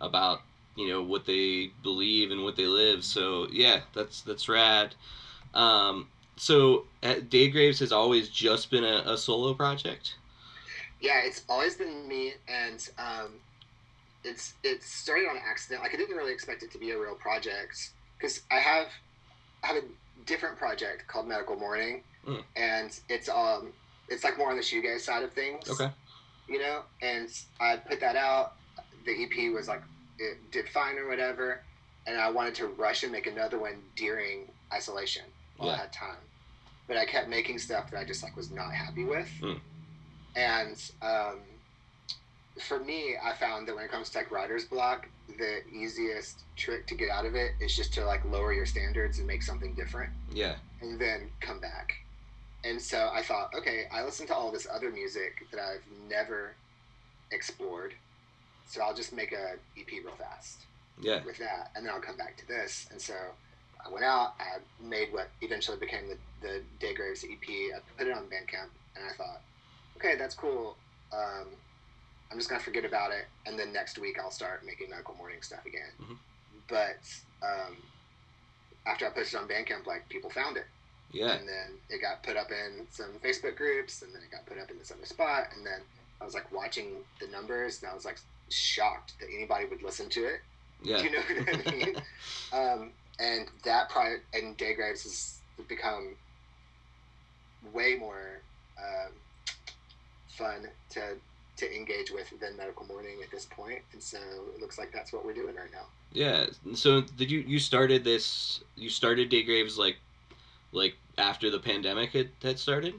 [0.00, 0.42] about
[0.76, 3.04] you know what they believe and what they live.
[3.04, 4.94] So yeah, that's that's rad.
[5.54, 10.14] Um, so uh, Daygraves has always just been a, a solo project.
[11.00, 13.28] Yeah, it's always been me, and um,
[14.24, 15.82] it's it started on accident.
[15.82, 18.88] Like I didn't really expect it to be a real project because I have
[19.62, 19.84] I have a
[20.26, 22.42] different project called Medical Morning, Mm.
[22.56, 23.72] and it's um
[24.08, 25.68] it's like more on the shoegaze side of things.
[25.70, 25.90] Okay.
[26.48, 27.28] You know, and
[27.60, 28.54] I put that out.
[29.06, 29.82] The EP was like
[30.18, 31.62] it did fine or whatever,
[32.06, 35.22] and I wanted to rush and make another one during isolation
[35.58, 36.16] while I had time.
[36.88, 39.28] But I kept making stuff that I just like was not happy with.
[39.40, 39.60] Mm.
[40.38, 41.40] And um,
[42.60, 46.86] for me, I found that when it comes to like writer's block, the easiest trick
[46.86, 49.74] to get out of it is just to like lower your standards and make something
[49.74, 50.54] different Yeah.
[50.80, 51.92] and then come back.
[52.64, 56.54] And so I thought, okay, I listen to all this other music that I've never
[57.32, 57.94] explored.
[58.68, 60.66] So I'll just make a EP real fast
[61.00, 61.24] Yeah.
[61.24, 62.86] with that, and then I'll come back to this.
[62.90, 63.14] And so
[63.84, 67.48] I went out, I made what eventually became the, the Daygraves EP.
[67.74, 69.40] I put it on Bandcamp, and I thought,
[69.98, 70.76] okay, that's cool.
[71.12, 71.46] Um,
[72.30, 75.42] I'm just gonna forget about it, and then next week I'll start making medical morning
[75.42, 75.90] stuff again.
[76.00, 76.18] Mhm.
[76.68, 77.00] But
[77.42, 77.76] um,
[78.86, 80.66] after I posted on Bandcamp, like people found it,
[81.12, 81.32] Yeah.
[81.32, 84.58] and then it got put up in some Facebook groups, and then it got put
[84.58, 85.80] up in this other spot, and then
[86.20, 88.18] I was like watching the numbers, and I was like
[88.50, 90.40] shocked that anybody would listen to it.
[90.82, 90.98] Yeah.
[91.02, 91.96] You know what I mean?
[92.52, 96.14] um, and that project and Daygraves has become
[97.72, 98.40] way more
[98.78, 99.12] um,
[100.38, 101.00] fun to
[101.56, 104.18] to engage with than Medical Morning at this point, and so
[104.54, 105.86] it looks like that's what we're doing right now.
[106.12, 106.46] Yeah.
[106.74, 108.60] So did you you started this?
[108.76, 109.96] You started Daygraves like
[110.72, 112.94] like after the pandemic had, had started?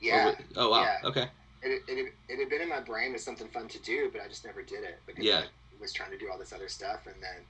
[0.00, 0.82] Yeah, wa- oh wow.
[0.82, 1.08] yeah.
[1.08, 1.26] Okay.
[1.62, 4.28] it, it, it had been in my brain as something fun to do, but I
[4.28, 5.40] just never did it because Yeah.
[5.40, 7.44] I was trying to do all this other stuff, and then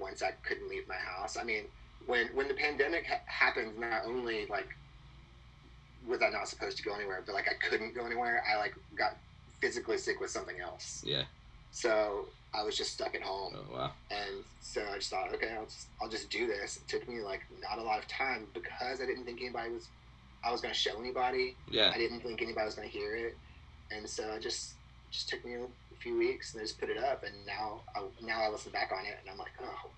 [0.00, 1.64] once I couldn't leave my house, I mean,
[2.06, 4.68] when when the pandemic ha- happened, not only like
[6.06, 8.42] was I not supposed to go anywhere, but like I couldn't go anywhere.
[8.50, 9.16] I like got
[9.60, 11.22] physically sick with something else, Yeah.
[11.70, 13.54] so I was just stuck at home.
[13.56, 13.92] Oh wow.
[14.10, 16.76] And so I just thought, okay, I'll just I'll just do this.
[16.78, 19.88] It took me like not a lot of time because I didn't think anybody was
[20.44, 21.54] I was going to show anybody.
[21.70, 21.92] Yeah.
[21.94, 23.36] I didn't think anybody was going to hear it,
[23.92, 24.74] and so I just
[25.12, 25.66] just took me a
[26.00, 28.90] few weeks and I just put it up, and now I, now I listen back
[28.92, 29.90] on it and I'm like, oh,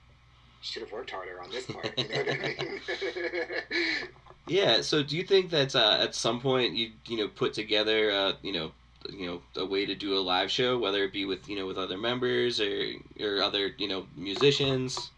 [0.61, 1.93] should have worked harder on this part.
[1.99, 2.81] You know what I mean?
[4.47, 4.83] Yeah.
[4.83, 8.33] So do you think that uh, at some point you you know put together uh,
[8.43, 8.73] you know
[9.11, 11.67] you know a way to do a live show, whether it be with you know
[11.67, 15.11] with other members or or other you know musicians?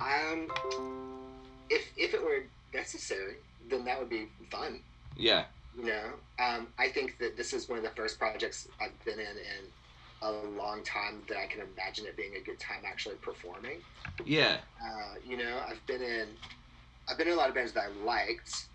[0.00, 0.48] um,
[1.70, 3.36] if if it were necessary,
[3.68, 4.80] then that would be fun.
[5.16, 5.44] Yeah.
[5.76, 6.04] You know,
[6.38, 9.64] um, I think that this is one of the first projects I've been in in
[10.22, 13.78] a long time that I can imagine it being a good time actually performing.
[14.24, 14.58] Yeah.
[14.82, 16.26] Uh, you know, I've been in,
[17.08, 18.68] I've been in a lot of bands that I liked,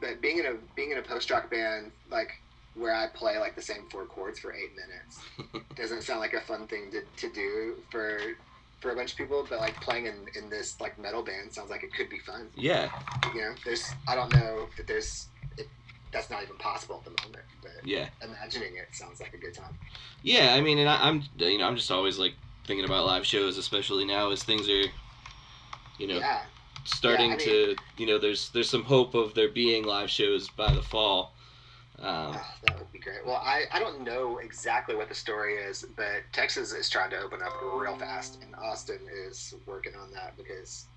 [0.00, 2.30] but being in a being in a post rock band like
[2.74, 6.40] where I play like the same four chords for eight minutes doesn't sound like a
[6.40, 8.18] fun thing to, to do for
[8.80, 9.46] for a bunch of people.
[9.48, 12.50] But like playing in, in this like metal band sounds like it could be fun.
[12.54, 12.90] Yeah.
[13.34, 15.66] You know, there's I don't know that there's it,
[16.12, 18.08] that's not even possible at the moment, but Yeah.
[18.22, 19.74] imagining it sounds like a good time.
[20.22, 22.34] Yeah, I mean, and I, I'm you know I'm just always like
[22.66, 24.84] thinking about live shows, especially now as things are,
[25.98, 26.42] you know, Yeah,
[26.84, 30.48] starting Yeah, I to you know there's there's some hope of there being live shows
[30.50, 31.36] by the fall.
[31.98, 33.26] Um, Oh, that would be great.
[33.26, 37.18] Well, I, I don't know exactly what the story is, but Texas is trying to
[37.18, 40.90] open up real fast, and Austin is working on that because,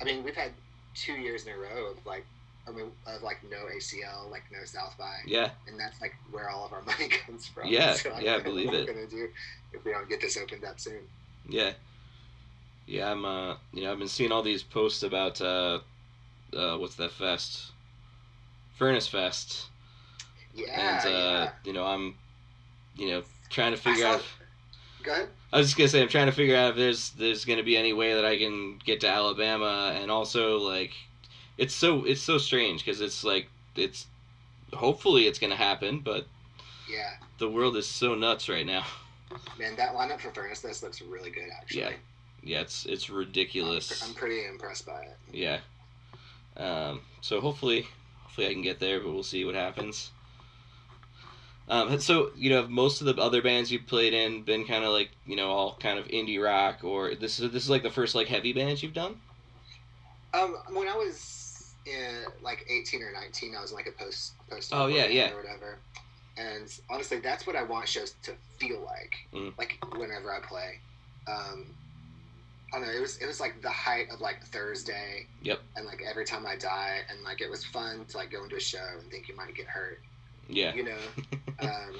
[0.00, 0.62] I mean, we've had
[0.94, 2.28] two years in a row of like,
[2.66, 6.50] I mean, of like no ACL, like no South by, yeah, and that's like where
[6.50, 7.78] all of our money comes from.
[7.78, 8.88] Yeah, So I yeah, I believe what it.
[8.88, 9.28] We're gonna do
[9.72, 11.08] if we don't get this opened up soon.
[11.44, 11.74] yeah,
[12.90, 13.10] yeah.
[13.10, 15.78] I'm uh you know I've been seeing all these posts about uh,
[16.54, 17.72] uh what's that fest,
[18.76, 19.66] Furnace Fest.
[20.54, 21.00] Yeah.
[21.04, 21.50] and uh, yeah.
[21.64, 22.14] you know I'm,
[22.96, 24.24] you know, trying to figure saw- out.
[25.02, 25.28] Go ahead.
[25.52, 27.76] I was just gonna say I'm trying to figure out if there's there's gonna be
[27.76, 30.92] any way that I can get to Alabama, and also like,
[31.58, 34.06] it's so it's so strange because it's like it's
[34.74, 36.26] hopefully it's gonna happen, but
[36.88, 37.14] Yeah.
[37.38, 38.84] the world is so nuts right now.
[39.58, 41.80] Man, that lineup for Furnace Fest looks really good, actually.
[41.82, 41.90] Yeah,
[42.42, 44.02] Yeah, it's it's ridiculous.
[44.06, 45.16] I'm pretty impressed by it.
[45.32, 45.58] Yeah.
[46.56, 47.86] Um, so hopefully,
[48.22, 50.10] hopefully I can get there, but we'll see what happens.
[51.68, 54.90] Um, so you know, most of the other bands you've played in been kind of
[54.90, 57.90] like you know all kind of indie rock, or this is this is like the
[57.90, 59.20] first like heavy bands you've done.
[60.32, 64.32] Um, when I was in, like 18 or 19, I was in, like a post
[64.48, 64.70] post.
[64.72, 65.32] Oh, yeah, yeah.
[65.32, 65.78] Or whatever.
[66.36, 69.16] And honestly, that's what I want shows to feel like.
[69.34, 69.52] Mm.
[69.58, 70.78] Like whenever I play.
[71.26, 71.66] Um,
[72.72, 72.92] I don't know.
[72.92, 75.26] It was it was like the height of like Thursday.
[75.42, 75.60] Yep.
[75.76, 78.56] And like every time I die, and like it was fun to like go into
[78.56, 80.00] a show and think you might get hurt.
[80.48, 80.74] Yeah.
[80.74, 80.98] You know.
[81.60, 81.94] um,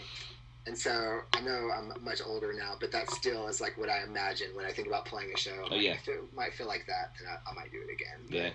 [0.67, 4.03] and so I know I'm much older now, but that still is like what I
[4.05, 5.65] imagine when I think about playing a show.
[5.65, 5.95] Oh, Like, yeah.
[5.95, 8.19] If it might feel like that, then I, I might do it again.
[8.29, 8.51] But, Yeah.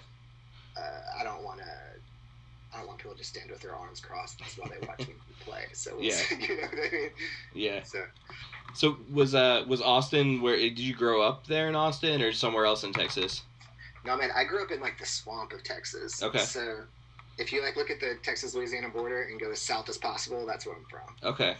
[0.77, 1.65] uh, I don't want to.
[2.75, 5.63] I don't want people to stand with their arms crossed while they watch me play.
[5.73, 6.19] So Yeah.
[6.39, 7.09] you know what I mean.
[7.53, 7.83] Yeah.
[7.83, 8.03] So
[8.73, 12.65] So was uh was Austin where did you grow up there in Austin or somewhere
[12.65, 13.43] else in Texas?
[14.05, 16.21] no, man, I grew up in like the swamp of Texas.
[16.21, 16.37] Okay.
[16.37, 16.83] So
[17.37, 20.45] if you like look at the Texas Louisiana border and go as south as possible,
[20.45, 21.31] that's where I'm from.
[21.31, 21.57] Okay.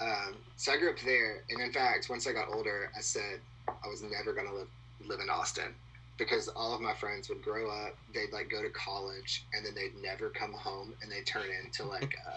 [0.00, 3.40] Um, so I grew up there, and in fact, once I got older, I said
[3.68, 4.68] I was never gonna live
[5.06, 5.74] live in Austin
[6.18, 9.74] because all of my friends would grow up, they'd like go to college, and then
[9.74, 12.32] they'd never come home, and they turn into like uh,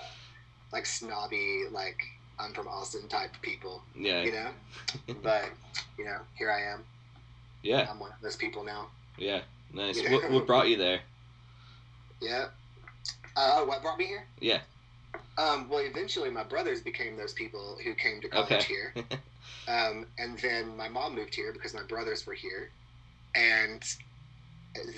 [0.71, 2.01] like snobby like
[2.39, 4.23] I'm from Austin type people, Yeah.
[4.23, 4.49] you know.
[5.21, 5.49] but
[5.97, 6.83] you know, here I am.
[7.63, 7.87] Yeah.
[7.89, 8.87] I'm one of those people now.
[9.17, 9.41] Yeah.
[9.73, 10.01] Nice.
[10.01, 10.11] Yeah.
[10.13, 11.01] What what brought you there?
[12.21, 12.47] Yeah.
[13.35, 14.25] Uh, oh, what brought me here?
[14.39, 14.59] Yeah.
[15.37, 18.63] Um, well, eventually my brothers became those people who came to college Okay.
[18.65, 18.93] here.
[19.67, 22.71] Um, and then my mom moved here because my brothers were here.
[23.35, 23.83] And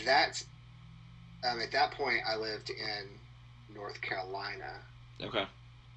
[0.06, 0.44] that,
[1.50, 4.72] um, at that point, I lived in North Carolina.
[5.22, 5.46] Okay.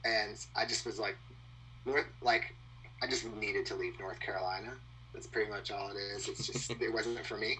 [0.04, 1.16] And I just was like,
[1.84, 2.54] North, like,
[3.02, 4.72] I just needed to leave North Carolina.
[5.12, 6.28] That's pretty much all it is.
[6.28, 7.56] It's just, it wasn't for me.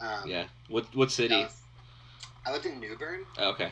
[0.00, 0.44] Um, Yeah.
[0.68, 1.34] What what city?
[1.34, 1.48] uh,
[2.46, 3.24] I lived in New Bern.
[3.38, 3.70] Okay.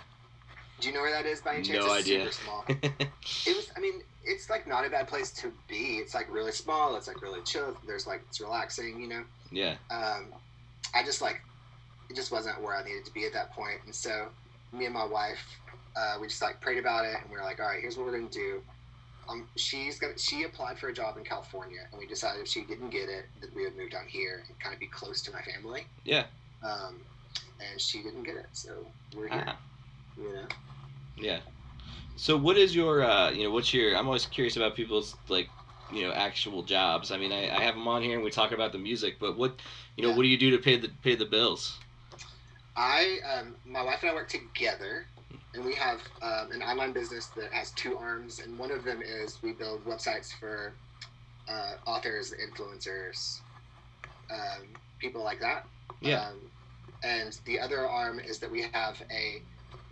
[0.81, 1.85] Do you know where that is by any chance?
[1.85, 2.31] No it's idea.
[2.31, 2.65] super small.
[3.47, 3.71] It was.
[3.77, 5.99] I mean, it's like not a bad place to be.
[5.99, 6.97] It's like really small.
[6.97, 7.77] It's like really chill.
[7.87, 9.01] There's like it's relaxing.
[9.01, 9.25] You know.
[9.51, 9.77] Yeah.
[9.91, 10.27] Um,
[10.95, 11.41] I just like
[12.09, 13.51] it just wasn't where I needed to be at that.
[13.85, 14.29] And so
[14.73, 15.59] me and my wife,
[15.97, 18.07] uh, we just like prayed about it, and we were like, all right, here's what
[18.07, 18.63] we're gonna do.
[19.29, 22.63] Um, she's gonna she applied for a job in California, and we decided if she
[22.65, 25.33] didn't get it, that we would move down here and kind of be close to
[25.33, 25.85] my family.
[26.05, 26.25] Yeah.
[26.63, 27.01] Um,
[27.61, 28.87] and she didn't get it, so
[29.17, 29.45] we're here.
[29.47, 29.59] Ah.
[30.17, 30.47] You know.
[31.17, 31.41] Yeah.
[32.17, 35.49] So what is your uh you know what's your I'm always curious about people's like
[35.93, 37.11] you know actual jobs.
[37.11, 39.37] I mean I, I have them on here and we talk about the music, but
[39.37, 39.61] what
[39.97, 40.15] you know Yeah.
[40.15, 41.81] what do you do to pay the pay the bills?
[42.77, 45.09] I, um, my wife and I work together,
[45.55, 49.03] and we have um, an online business that has two arms, and one of them
[49.03, 50.79] is we build websites for
[51.49, 53.43] uh, authors, influencers,
[54.31, 55.65] um, people like that.
[56.01, 56.25] Yeah.
[56.31, 56.51] Um,
[57.03, 59.45] and the other arm is that we have a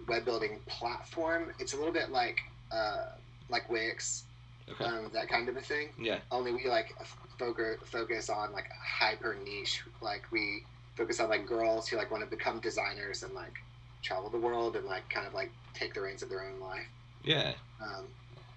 [0.07, 1.53] web building platform.
[1.59, 2.39] It's a little bit like
[2.73, 3.07] uh,
[3.51, 4.28] like Wix,
[4.73, 4.85] Okay.
[4.87, 6.21] um, that kind of a thing Yeah.
[6.31, 6.95] only we like
[7.39, 8.69] focus focus on like
[9.01, 10.67] hyper niche like we
[10.97, 13.55] focus on like girls who like want to become designers and like
[14.03, 16.89] travel the world and like kind of like take the reins of their own life
[17.23, 17.55] Yeah.
[17.83, 18.09] um,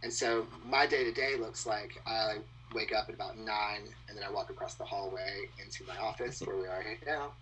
[0.04, 2.38] and so my day to day looks like i
[2.72, 6.42] wake up at about nine and then i walk across the hallway into my office
[6.46, 7.34] where we are right now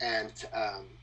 [0.00, 0.97] and um,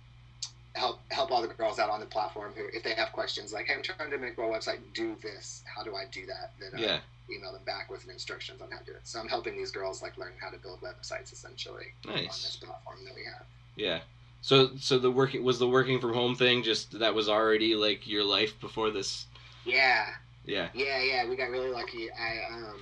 [0.75, 3.65] help help all the girls out on the platform who if they have questions like
[3.65, 6.69] hey i'm trying to make my website do this how do i do that then
[6.75, 6.99] I Yeah.
[7.31, 9.01] email them back with instructions on how to do it.
[9.03, 12.97] So I'm helping these girls like learn how to build websites essentially on this platform
[13.05, 13.45] that we have.
[13.75, 14.01] Yeah.
[14.41, 18.07] So so the working was the working from home thing just that was already like
[18.07, 19.25] your life before this.
[19.65, 20.05] Yeah,
[20.45, 20.69] Yeah.
[20.75, 21.27] yeah, yeah.
[21.27, 22.11] We got really lucky.
[22.11, 22.79] I um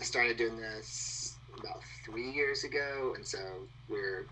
[0.00, 3.38] I started doing this about three years ago, and so
[3.90, 4.24] we're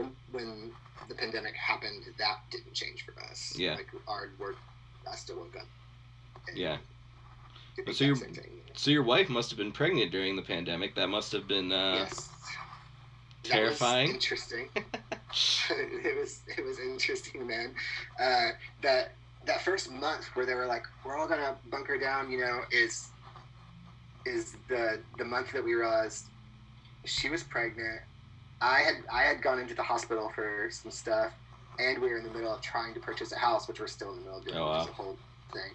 [0.00, 0.72] when when
[1.08, 3.54] the pandemic happened, that didn't change for us.
[3.56, 3.74] Yeah.
[3.74, 4.56] like our work.
[5.10, 5.66] I still woke up.
[6.54, 6.76] Yeah.
[7.84, 8.36] the So same.
[8.74, 10.94] So your wife must have been pregnant during the pandemic.
[10.94, 12.28] That must have been uh, yes.
[13.42, 14.10] Terrifying.
[14.10, 14.68] interesting.
[15.70, 17.74] it was it was interesting, man.
[18.20, 18.50] Uh,
[18.82, 19.12] that
[19.46, 23.08] that first month where they were like, "We're all gonna bunker down," you know, is
[24.26, 26.26] is the the month that we realized
[27.04, 28.00] she was pregnant.
[28.60, 31.32] I had I had gone into the hospital for some stuff,
[31.78, 34.10] and we were in the middle of trying to purchase a house, which we're still
[34.10, 35.16] in the middle of doing, Oh, which is a whole
[35.52, 35.72] thing.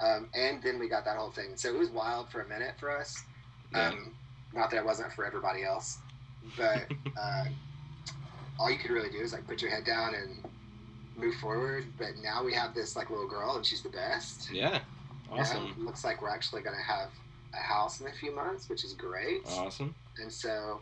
[0.00, 1.56] Um, and then we got that whole thing.
[1.56, 3.22] So it was wild for a minute for us.
[3.72, 3.88] Yeah.
[3.88, 4.14] Um,
[4.52, 5.98] not that it wasn't for everybody else,
[6.56, 6.86] but
[7.20, 7.44] uh,
[8.58, 10.36] all you could really do is like put your head down and
[11.16, 11.86] move forward.
[11.98, 14.50] But now we have this like little girl, and she's the best.
[14.52, 14.80] yeah.
[15.30, 15.72] Awesome.
[15.86, 17.08] looks like we're actually gonna have
[17.54, 19.40] a house in a few months, which is great.
[19.48, 19.94] Awesome.
[20.18, 20.80] And so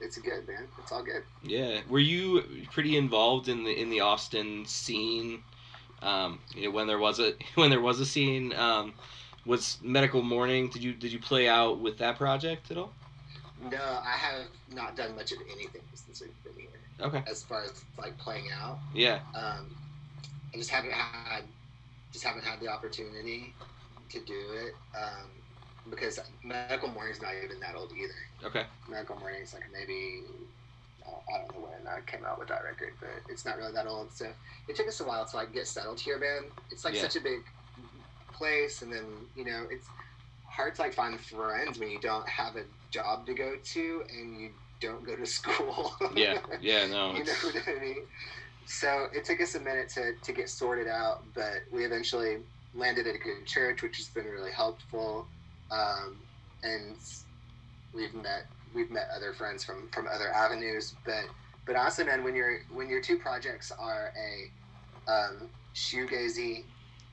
[0.00, 0.66] it's good, man.
[0.78, 1.22] It's all good.
[1.42, 1.80] Yeah.
[1.88, 5.42] Were you pretty involved in the in the Austin scene?
[6.02, 8.92] Um, you know, when there was a when there was a scene, um,
[9.46, 10.68] was Medical Morning?
[10.68, 12.92] Did you did you play out with that project at all?
[13.70, 16.70] No, I have not done much of anything since we've been here.
[17.00, 17.22] Okay.
[17.30, 19.20] As far as like playing out, Yeah.
[19.34, 19.74] um,
[20.52, 21.42] I just haven't had
[22.12, 23.54] just haven't had the opportunity
[24.10, 25.28] to do it um,
[25.90, 28.46] because medical morning's not even that old either.
[28.48, 28.64] Okay.
[28.88, 30.22] Medical morning's like maybe
[31.06, 33.86] I don't know when I came out with that record, but it's not really that
[33.86, 34.12] old.
[34.12, 34.26] So
[34.68, 36.50] it took us a while to like get settled here, man.
[36.70, 37.02] It's like Yeah.
[37.02, 37.40] such a big
[38.32, 39.04] place, and then
[39.36, 39.86] you know it's
[40.46, 44.40] hard to like find friends when you don't have a job to go to and
[44.40, 45.94] you don't go to school.
[46.14, 46.38] Yeah.
[46.60, 46.86] Yeah.
[46.86, 47.12] No.
[47.16, 47.96] you know what I mean?
[48.66, 52.38] So it took us a minute to, to get sorted out, but we eventually
[52.74, 55.26] landed at a good church, which has been really helpful.
[55.74, 56.16] Um,
[56.62, 56.96] and
[57.92, 60.94] we've met we've met other friends from, from other avenues.
[61.04, 61.24] But
[61.66, 66.64] but honestly, man, when your when your two projects are a um, shoegazy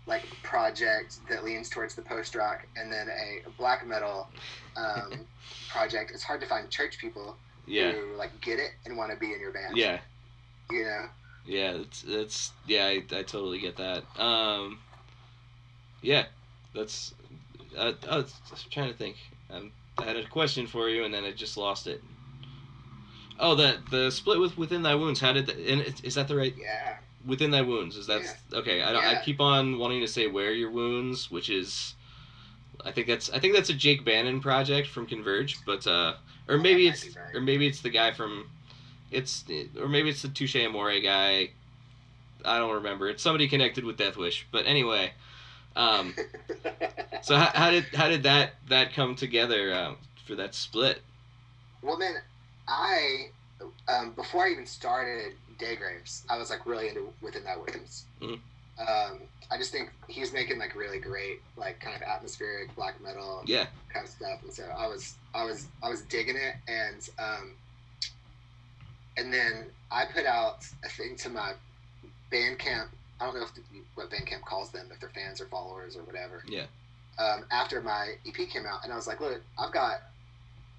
[0.07, 4.28] like project that leans towards the post rock, and then a black metal
[4.76, 5.26] um,
[5.70, 7.36] project, it's hard to find church people
[7.68, 7.91] yeah.
[7.91, 9.78] who like get it and want to be in your band.
[9.78, 9.99] Yeah.
[10.70, 11.05] You know.
[11.45, 14.03] Yeah, that's that's yeah, I, I totally get that.
[14.20, 14.80] Um,
[16.01, 16.26] yeah,
[16.76, 17.14] that's.
[17.78, 18.34] Uh, I was
[18.69, 19.15] trying to think.
[19.49, 22.01] Um, I had a question for you, and then I just lost it.
[23.39, 25.19] Oh, the the split with within thy wounds.
[25.19, 26.97] How did that, and is that the right Yeah.
[27.26, 27.95] within thy wounds?
[27.95, 28.22] Is that
[28.53, 28.82] okay?
[28.82, 31.95] I don't, I keep on wanting to say where your wounds, which is.
[32.84, 36.15] I think that's I think that's a Jake Bannon project from Converge, but uh,
[36.47, 37.36] or maybe it's right.
[37.36, 38.47] or maybe it's the guy from,
[39.11, 39.43] it's
[39.80, 41.51] or maybe it's the Touche Amore guy.
[42.43, 43.07] I don't remember.
[43.09, 45.13] It's somebody connected with Death Wish, but anyway.
[45.76, 46.15] Um,
[47.22, 51.01] so how, how did how did that that come together um, for that split?
[51.82, 52.15] well, man,
[52.67, 53.30] I
[53.88, 58.05] um, before I even started Daygraves, I was like really into Within That Wounds.
[58.22, 58.39] Mhm.
[58.80, 59.19] Um,
[59.51, 63.67] I just think he's making like really great, like kind of atmospheric black metal Yeah,
[63.93, 67.51] kind of stuff, and so I was, I was, I was digging it, and um,
[69.17, 71.53] and then I put out a thing to my
[72.32, 72.88] Bandcamp.
[73.22, 73.61] I don't know if the,
[73.93, 76.43] what Bandcamp calls them, if they're fans or followers or whatever.
[76.47, 76.65] Yeah.
[77.19, 80.01] Um, after my EP came out, and I was like, look, I've got,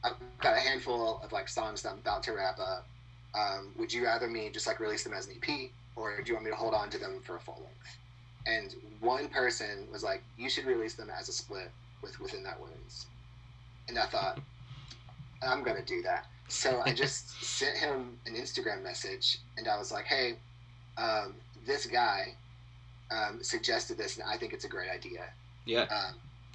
[0.03, 2.86] I've got a handful of like songs that I'm about to wrap up.
[3.34, 6.34] Um, would you rather me just like release them as an EP, or do you
[6.34, 7.97] want me to hold on to them for a full length?
[8.45, 11.70] And one person was like, you should release them as a split
[12.03, 13.07] with within that wounds.
[13.88, 14.40] And I thought,
[15.47, 16.26] I'm gonna do that.
[16.49, 20.34] So I just sent him an Instagram message, and I was like, hey,
[20.99, 21.34] um,
[21.66, 22.36] this guy
[23.10, 25.20] um, suggested this, and I think it's a great idea.
[25.66, 26.14] yeah, Um,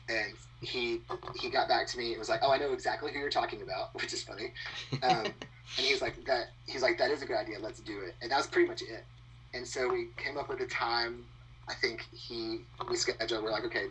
[0.10, 1.02] and he
[1.40, 3.62] he got back to me and was like, "Oh, I know exactly who you're talking
[3.62, 4.54] about," which is funny.
[5.04, 7.60] Um, and he's like, "That he's like that is a good idea.
[7.60, 9.06] Let's do it." And that was pretty much it.
[9.54, 11.26] And so we came up with a time.
[11.70, 13.44] I think he we scheduled.
[13.44, 13.86] We're like, okay,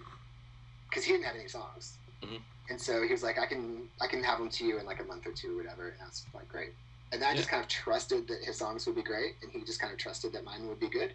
[0.88, 2.40] because he didn't have any songs, Mhm.
[2.70, 5.00] and so he was like, "I can I can have them to you in like
[5.00, 6.72] a month or two or whatever." And I was like, "Great."
[7.12, 9.62] And then I just kind of trusted that his songs would be great, and he
[9.64, 11.12] just kind of trusted that mine would be good.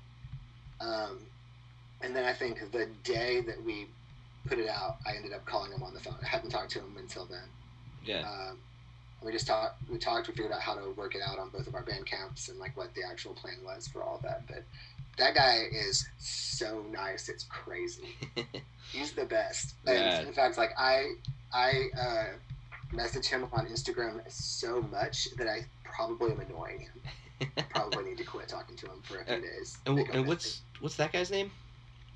[0.80, 1.20] Um,
[2.02, 3.88] and then I think the day that we
[4.48, 6.16] put it out, I ended up calling him on the phone.
[6.24, 7.44] I hadn't talked to him until then.
[8.06, 8.58] yeah, Um,
[9.22, 9.88] we just talked.
[9.90, 10.28] We talked.
[10.28, 12.58] We figured out how to work it out on both of our band camps and
[12.58, 14.48] like what the actual plan was for all that.
[14.48, 14.64] But
[15.18, 17.30] that guy is so nice.
[17.30, 18.16] It's crazy.
[18.92, 19.76] He's the best.
[19.86, 20.22] And Yeah.
[20.22, 21.12] in fact, like I,
[21.54, 22.26] I uh,
[22.96, 25.66] message him on Instagram so much that I
[25.96, 27.52] probably am annoying him.
[27.70, 29.78] Probably need to quit talking to him for a few days.
[29.86, 31.52] and, him and what's what's that guy's name?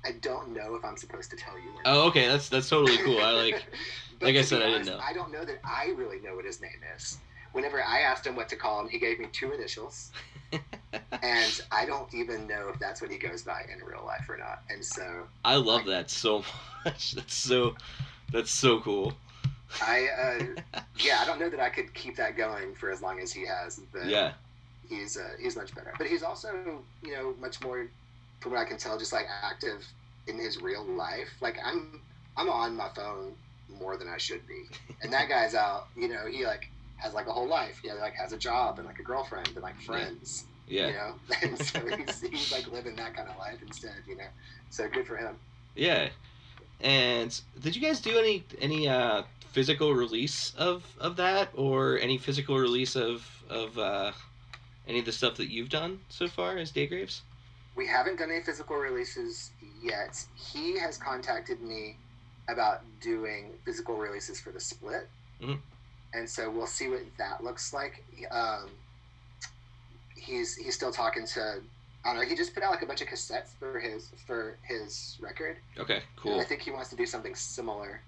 [0.04, 1.70] I don't know if I'm supposed to tell you.
[1.84, 3.20] Oh, okay, that's that's totally cool.
[3.20, 3.64] I like.
[4.22, 4.98] Like I said, be I didn't know.
[4.98, 7.18] I don't know that I really know what his name is.
[7.52, 10.10] Whenever I asked him what to call him, he gave me two initials,
[10.52, 14.38] and I don't even know if that's what he goes by in real life or
[14.38, 14.62] not.
[14.70, 16.44] And so I love that so
[16.84, 17.12] much.
[17.12, 17.74] That's so
[18.32, 19.14] that's so cool.
[19.80, 20.08] I,
[20.74, 23.32] uh, yeah, I don't know that I could keep that going for as long as
[23.32, 23.80] he has.
[23.92, 24.32] But Yeah,
[24.88, 25.92] he's uh, he's much better.
[25.98, 27.88] But he's also, you know, much more,
[28.40, 29.86] from what I can tell, just like active
[30.26, 31.30] in his real life.
[31.40, 32.00] Like I'm
[32.36, 33.34] I'm on my phone
[33.68, 34.64] more than I should be,
[35.02, 35.88] and that guy's out.
[35.96, 37.80] You know, he like has like a whole life.
[37.82, 40.44] He like has a job and like a girlfriend and like friends.
[40.68, 43.96] yeah, You know, and so he's, he's like living that kind of life instead.
[44.06, 44.28] You know,
[44.70, 45.36] so good for him.
[45.74, 46.08] yeah.
[46.80, 49.22] And did you guys do any any uh,
[49.56, 54.12] physical release of of that, or any physical release of of uh,
[54.86, 57.22] any of the stuff that you've done so far as Daygraves?
[57.74, 59.52] We haven't done any physical releases
[59.82, 60.22] yet.
[60.34, 61.96] He has contacted me
[62.48, 65.08] about doing physical releases for the split,
[65.40, 65.58] Mhm.
[66.12, 68.04] and so we'll see what that looks like.
[68.30, 68.68] Um,
[70.16, 71.62] he's he's still talking to.
[72.04, 72.28] I don't know.
[72.28, 75.56] He just put out like a bunch of cassettes for his for his record.
[75.78, 76.40] Okay, And cool.
[76.40, 78.02] I think he wants to do something similar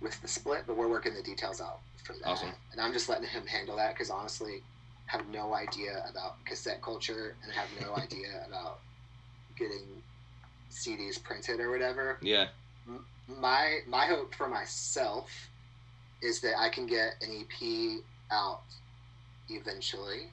[0.00, 2.26] with the split, but we're working the details out for that.
[2.26, 2.50] Awesome.
[2.72, 4.62] And I'm just letting him handle that because honestly,
[5.08, 8.80] I have no idea about cassette culture and I have no idea about
[9.56, 10.02] getting
[10.70, 12.18] CDs printed or whatever.
[12.20, 12.48] Yeah,
[13.40, 15.30] My my hope for myself
[16.22, 18.62] is that I can get an EP out
[19.48, 20.28] eventually,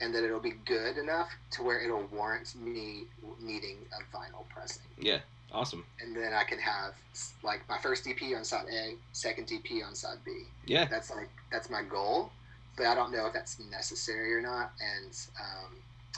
[0.00, 3.04] and that it'll be good enough to where it'll warrant me
[3.40, 5.18] needing a vinyl pressing yeah,
[5.56, 5.84] awesome.
[6.00, 6.94] and then I can have
[7.42, 10.42] like my first EP on side A, second EP on side B.
[10.66, 12.30] Yeah, That's like that's my goal,
[12.76, 15.70] but I don't know if that's necessary or not, and um,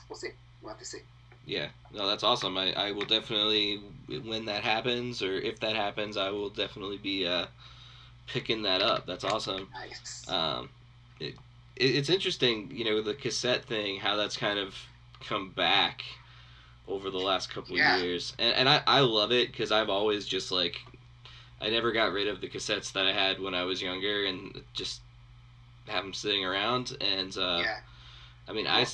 [0.09, 0.30] we'll see.
[0.62, 0.99] We'll have to see.
[1.47, 1.68] yeah.
[1.95, 2.59] No, that's awesome.
[2.59, 3.80] I, I will definitely
[4.24, 7.47] when that happens, or if that happens, I will definitely be uh,
[8.26, 9.07] picking that up.
[9.07, 9.68] That's awesome.
[9.72, 10.28] Nice.
[10.28, 10.68] um,
[11.20, 11.34] it,
[11.76, 14.74] it, it's interesting, you know, the cassette thing, how that's kind of
[15.20, 16.03] come back
[16.89, 17.76] over the last couple Yeah.
[17.76, 20.78] of years, and and I, I love it because I've always just like,
[21.61, 24.64] I never got rid of the cassettes that I had when I was younger, and
[24.74, 25.03] just
[25.89, 27.80] have them sitting around, and uh, yeah,
[28.49, 28.86] I mean, I,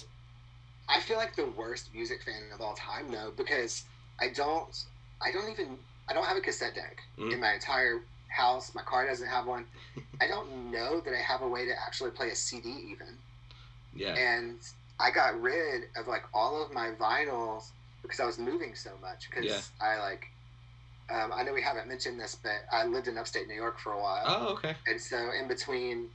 [0.89, 3.85] I feel like the worst music fan of all time though, because
[4.21, 4.75] I don't,
[5.23, 5.79] I don't even,
[6.09, 7.35] I don't have a cassette deck Mhm.
[7.35, 8.75] in my entire house.
[8.75, 9.67] My car doesn't have one.
[10.21, 13.21] I don't know that I have a way to actually play a CD even.
[13.95, 14.61] yeah, and
[15.01, 17.73] I got rid of like all of my vinyls
[18.05, 19.29] because I was moving so much.
[19.29, 19.61] Because Yeah.
[19.81, 20.27] I like,
[21.11, 23.93] um, I know we haven't mentioned this, but I lived in upstate New York for
[23.93, 26.09] a while, oh okay, and so in between,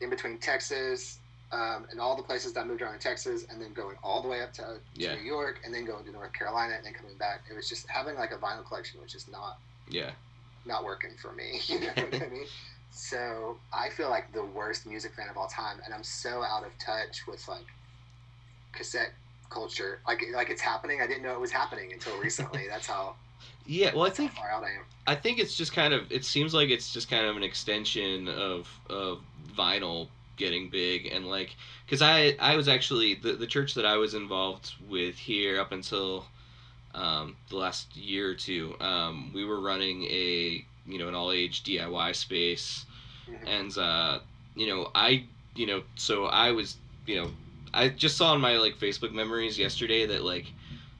[0.00, 1.18] in between Texas.
[1.52, 4.22] Um, and all the places that I moved around in Texas, and then going all
[4.22, 5.16] the way up to, to Yeah.
[5.16, 7.42] New York, and then going to North Carolina, and then coming back.
[7.50, 9.58] It was just having like a vinyl collection, which is not
[9.88, 10.12] yeah,
[10.64, 11.60] not working for me.
[11.68, 12.46] You know what I mean?
[12.92, 16.64] So I feel like the worst music fan of all time, and I'm so out
[16.64, 17.66] of touch with like
[18.72, 19.12] cassette
[19.50, 20.00] culture.
[20.06, 21.00] Like like it's happening.
[21.02, 22.66] I didn't know it was happening until recently.
[22.68, 23.16] That's how,
[23.66, 23.94] yeah.
[23.94, 24.84] Well, I think far out I am.
[25.06, 28.28] I think it's just kind of it seems like it's just kind of an extension
[28.28, 29.20] of of
[29.56, 33.96] vinyl getting big and like because I I was actually the the church that I
[33.96, 36.26] was involved with here up until
[36.94, 41.32] um, the last year or two um, we were running a you know an all
[41.32, 42.86] age DIY space
[43.28, 43.48] Mhm.
[43.48, 44.20] and uh,
[44.54, 45.24] you know I
[45.54, 46.76] you know so I was
[47.06, 47.30] you know
[47.72, 50.52] I just saw in my like Facebook memories yesterday that like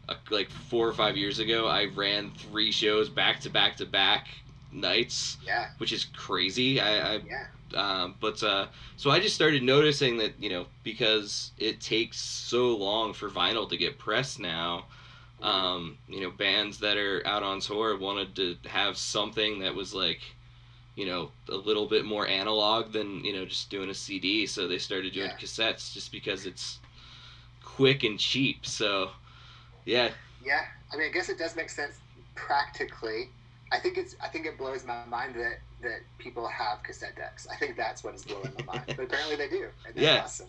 [0.09, 3.87] uh, like four or five years ago I ran three shows back to back to
[3.87, 4.29] back
[4.73, 8.67] nights Yeah, which is crazy I, I yeah, um, but uh,
[8.97, 13.69] so I just started noticing that you know because it takes so long for vinyl
[13.69, 14.87] to get pressed now.
[15.43, 19.95] Um, you know, bands that are out on tour wanted to have something that was
[19.95, 20.21] like,
[21.01, 24.47] you know, a little bit more analog than you know just doing a CD.
[24.47, 25.39] So they started doing Yeah.
[25.39, 26.81] cassettes just because it's
[27.63, 28.67] quick and cheap.
[28.67, 29.13] So,
[29.87, 30.63] yeah, yeah.
[30.93, 32.01] I mean, I guess it does make sense
[32.35, 33.31] practically.
[33.73, 34.17] I think it's.
[34.23, 37.37] I think it blows my mind that that people have cassette decks.
[37.41, 38.83] I think that's what is blowing my mind.
[38.97, 39.69] But apparently they do.
[39.85, 40.15] And that's Yeah.
[40.15, 40.49] awesome.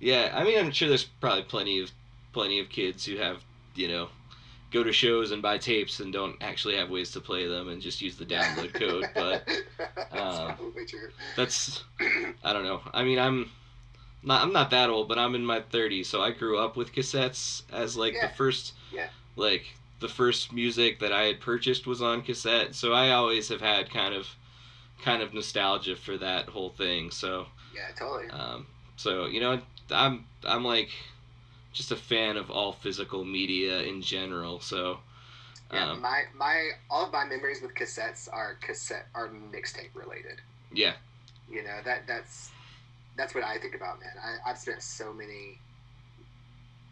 [0.00, 1.92] Yeah, I mean, I'm sure there's probably plenty of
[2.32, 3.44] plenty of kids who have,
[3.74, 4.10] you know,
[4.72, 7.80] go to shows and buy tapes and don't actually have ways to play them and
[7.82, 9.08] just use the download code.
[9.14, 9.46] But
[10.12, 10.72] that's um,
[11.36, 11.84] that's,
[12.42, 12.80] I don't know.
[12.92, 13.50] I mean, I'm
[14.22, 16.92] not I'm not that old, but I'm in my 30s, so I grew up with
[16.92, 18.28] cassettes as like Yeah.
[18.28, 19.08] the first, Yeah.
[19.36, 19.64] like
[20.00, 22.74] the first music that I had purchased was on cassette.
[22.74, 24.26] So I always have had kind of,
[25.02, 27.10] kind of nostalgia for that whole thing.
[27.10, 27.46] So.
[27.74, 28.28] Yeah, totally.
[28.30, 28.66] Um,
[28.96, 29.60] so you know,
[29.90, 30.90] I'm I'm like
[31.72, 34.60] just a fan of all physical media in general.
[34.60, 35.00] So
[35.70, 40.40] Yeah, um, my my all of my memories with cassettes are cassette are mixtape related.
[40.72, 40.94] yeah,
[41.48, 42.54] You know that that's
[43.16, 44.12] that's what I think about, man.
[44.22, 45.62] I, I've spent so many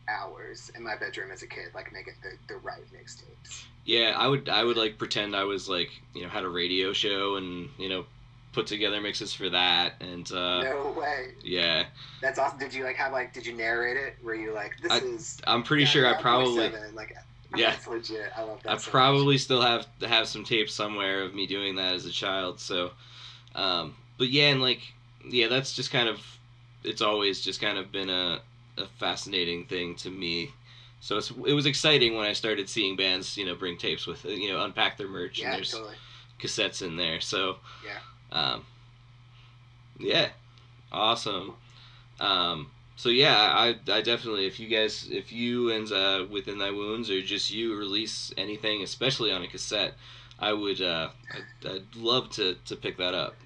[0.08, 3.68] hours in my bedroom as a kid, like making the, the right mixtapes.
[3.84, 6.92] yeah, I would I would like pretend I was like you know had a radio
[6.92, 8.06] show and you know
[8.52, 11.32] put together mixes for that and uh, no way.
[11.44, 11.84] yeah,
[12.20, 12.58] That's awesome.
[12.58, 14.16] Did you like have like did you narrate it?
[14.24, 17.14] Were you like this I- is I'm pretty sure I probably like
[17.56, 17.70] Yeah.
[17.70, 18.30] that's legit.
[18.36, 18.70] I love that.
[18.70, 18.90] I so much.
[18.90, 22.58] probably still have have some tapes somewhere of me doing that as a child.
[22.60, 22.90] So,
[23.54, 24.80] um, but yeah, and like
[25.28, 26.20] yeah, that's just kind of
[26.82, 28.40] it's always just kind of been a
[28.78, 30.50] a fascinating thing to me.
[31.02, 34.24] So it's, it was exciting when I started seeing bands, you know, bring tapes with,
[34.26, 35.38] you know, unpack their merch.
[35.38, 35.94] Yeah, and there's totally.
[36.38, 37.20] cassettes in there.
[37.20, 37.98] So Yeah.
[38.32, 38.64] Um,
[39.98, 40.30] yeah,
[40.92, 41.54] awesome.
[42.18, 46.70] Um, so yeah, I I definitely if you guys if you and uh, within thy
[46.70, 49.94] wounds or just you release anything, especially on a cassette,
[50.38, 53.36] I would uh, I'd, I'd love to to pick that up.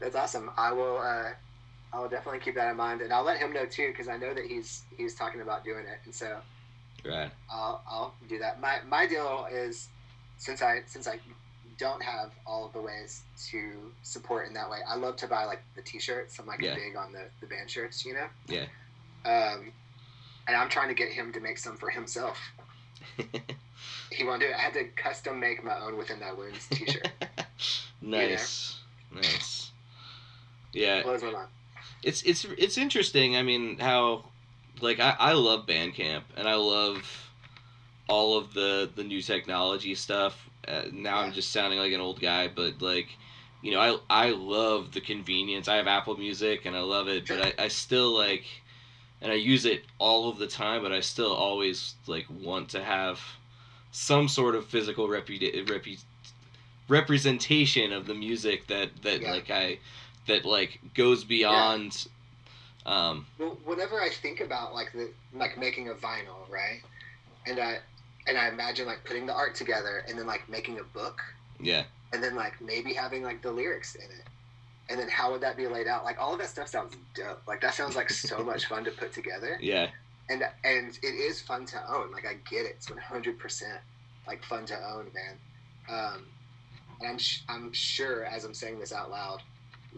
[0.00, 0.50] That's awesome.
[0.56, 0.98] I will.
[0.98, 1.30] Uh,
[1.92, 4.16] I will definitely keep that in mind, and I'll let him know too, because I
[4.16, 6.38] know that he's he's talking about doing it, and so
[7.04, 7.30] Right.
[7.50, 8.60] I'll I'll do that.
[8.60, 9.88] My my deal is
[10.38, 11.18] since I since I
[11.78, 14.78] don't have all of the ways to support in that way.
[14.86, 16.38] I love to buy like the t-shirts.
[16.38, 16.74] I'm like Yeah.
[16.74, 18.26] big on the the band shirts, you know.
[18.48, 18.66] Yeah.
[19.24, 19.72] Um,
[20.46, 22.38] and I'm trying to get him to make some for himself.
[24.10, 24.54] He won't do it.
[24.54, 27.08] I had to custom make my own within that wounds t-shirt.
[28.00, 28.76] nice.
[29.12, 29.72] Nice.
[30.72, 31.02] Yeah.
[31.02, 31.48] Blows my mind.
[32.02, 33.36] it's it's it's interesting.
[33.36, 34.24] I mean, how
[34.80, 37.30] like I, I love Bandcamp and I love
[38.08, 40.48] all of the the new technology stuff.
[40.68, 43.18] Uh, now I'm just sounding like an old guy, but like
[43.62, 45.68] you know, I I love the convenience.
[45.68, 48.44] I have Apple Music and I love it, but I, I still like
[49.20, 52.82] and I use it all of the time, but I still always like want to
[52.82, 53.20] have
[53.90, 56.02] some sort of physical repu- repu-
[56.88, 59.32] representation of the music that that Yeah.
[59.32, 59.78] like I
[60.26, 62.06] that like goes beyond
[62.86, 66.82] um Well, whenever I think about like the like making a vinyl, right?
[67.46, 67.78] And I
[68.26, 71.20] and I imagine like putting the art together and then like making a book
[71.60, 74.26] yeah and then like maybe having like the lyrics in it.
[74.88, 76.04] And then how would that be laid out?
[76.04, 77.42] Like all of that stuff sounds dope.
[77.48, 79.58] Like that sounds like so much fun to put together.
[79.60, 79.88] yeah
[80.30, 82.12] And and it is fun to own.
[82.12, 82.76] Like I get it.
[82.76, 83.80] It's one hundred percent
[84.28, 85.36] like fun to own, man.
[85.88, 86.26] Um,
[87.00, 89.42] and I'm sh- I'm sure as I'm saying this out loud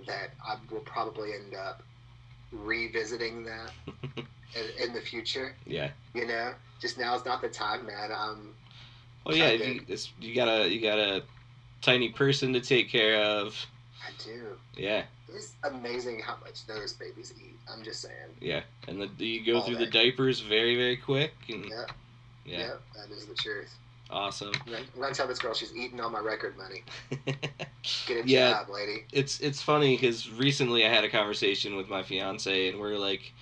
[0.07, 1.83] that I will probably end up
[2.53, 3.73] revisiting that
[4.17, 5.55] in, in the future.
[5.67, 8.11] yeah You know, just now is not the time, man.
[8.13, 8.55] Um,
[9.25, 11.23] well yeah you it's, you got a you got a
[11.83, 13.67] tiny person to take care of
[14.07, 14.57] I do.
[14.77, 15.05] yeah
[15.35, 17.59] It's amazing how much those babies eat.
[17.73, 18.37] I'm just saying.
[18.41, 21.85] yeah and the you go All through the diapers very very quick and Yeah,
[22.45, 23.79] yeah, yeah, that is the truth.
[24.11, 26.83] awesome I'm gonna tell this girl she's eating all my record money.
[28.07, 28.51] Get a Yeah.
[28.53, 29.05] job, lady.
[29.13, 33.35] it's it's funny because recently I had a conversation with my fiance and we're like,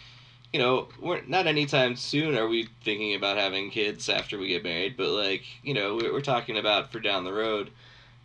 [0.56, 4.64] you know, we're not anytime soon are we thinking about having kids after we get
[4.64, 7.68] married, but like, you know, we're, we're talking about for down the road,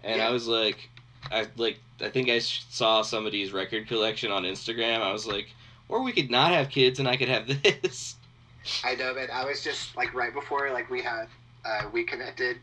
[0.01, 0.29] and Yeah.
[0.29, 0.89] I was like,
[1.29, 5.01] I like I think I saw somebody's record collection on Instagram.
[5.01, 5.49] I was like,
[5.89, 8.15] or we could not have kids and I could have this.
[8.81, 9.27] I know, man.
[9.33, 11.25] I was just like right before like we had
[11.65, 12.59] uh, we connected.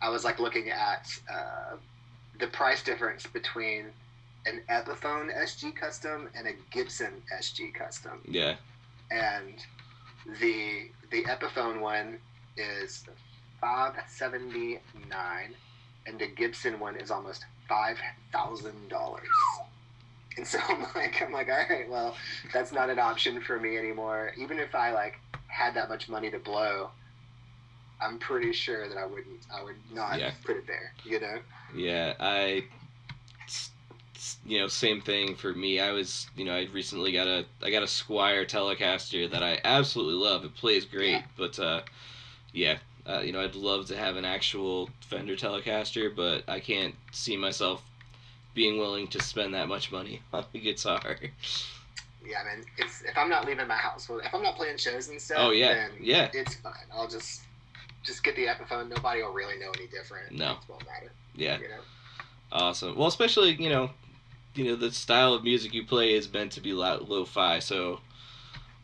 [0.00, 1.74] I was like looking at uh,
[2.38, 3.86] the price difference between
[4.46, 8.54] an Epiphone SG Custom and a Gibson SG Custom, Yeah,
[9.10, 9.54] and
[10.40, 12.18] the the Epiphone one
[12.56, 13.04] is
[13.60, 15.54] five seventy nine,
[16.06, 17.98] and the Gibson one is almost five
[18.32, 19.22] thousand dollars.
[20.36, 22.16] And so I'm like, I'm like, all right, well,
[22.52, 24.32] that's not an option for me anymore.
[24.38, 25.14] Even if I like
[25.48, 26.90] had that much money to blow,
[28.00, 30.30] I'm pretty sure that I wouldn't, I would not Yeah.
[30.44, 30.92] put it there.
[31.04, 31.38] You know?
[31.74, 32.64] Yeah, I,
[34.46, 35.80] you know, same thing for me.
[35.80, 39.60] I was, you know, I recently got a, I got a Squier Telecaster that I
[39.64, 40.44] absolutely love.
[40.44, 41.22] It plays great, Yeah.
[41.36, 41.82] but uh,
[42.52, 46.94] yeah, uh, you know, I'd love to have an actual Fender Telecaster, but I can't
[47.12, 47.82] see myself
[48.54, 51.16] being willing to spend that much money on a guitar.
[52.26, 52.64] Yeah, man.
[52.76, 55.50] It's if I'm not leaving my house, if I'm not playing shows and stuff, Oh
[55.50, 56.72] yeah, then yeah, it's fine.
[56.92, 57.42] I'll just
[58.02, 58.88] just get the Epiphone.
[58.88, 60.32] Nobody will really know any different.
[60.32, 60.52] No.
[60.52, 61.12] it won't matter.
[61.36, 61.80] yeah, You know?
[62.52, 62.96] awesome.
[62.96, 63.90] Well, especially you know,
[64.58, 68.00] you know, the style of music you play is meant to be lo- lo-fi, so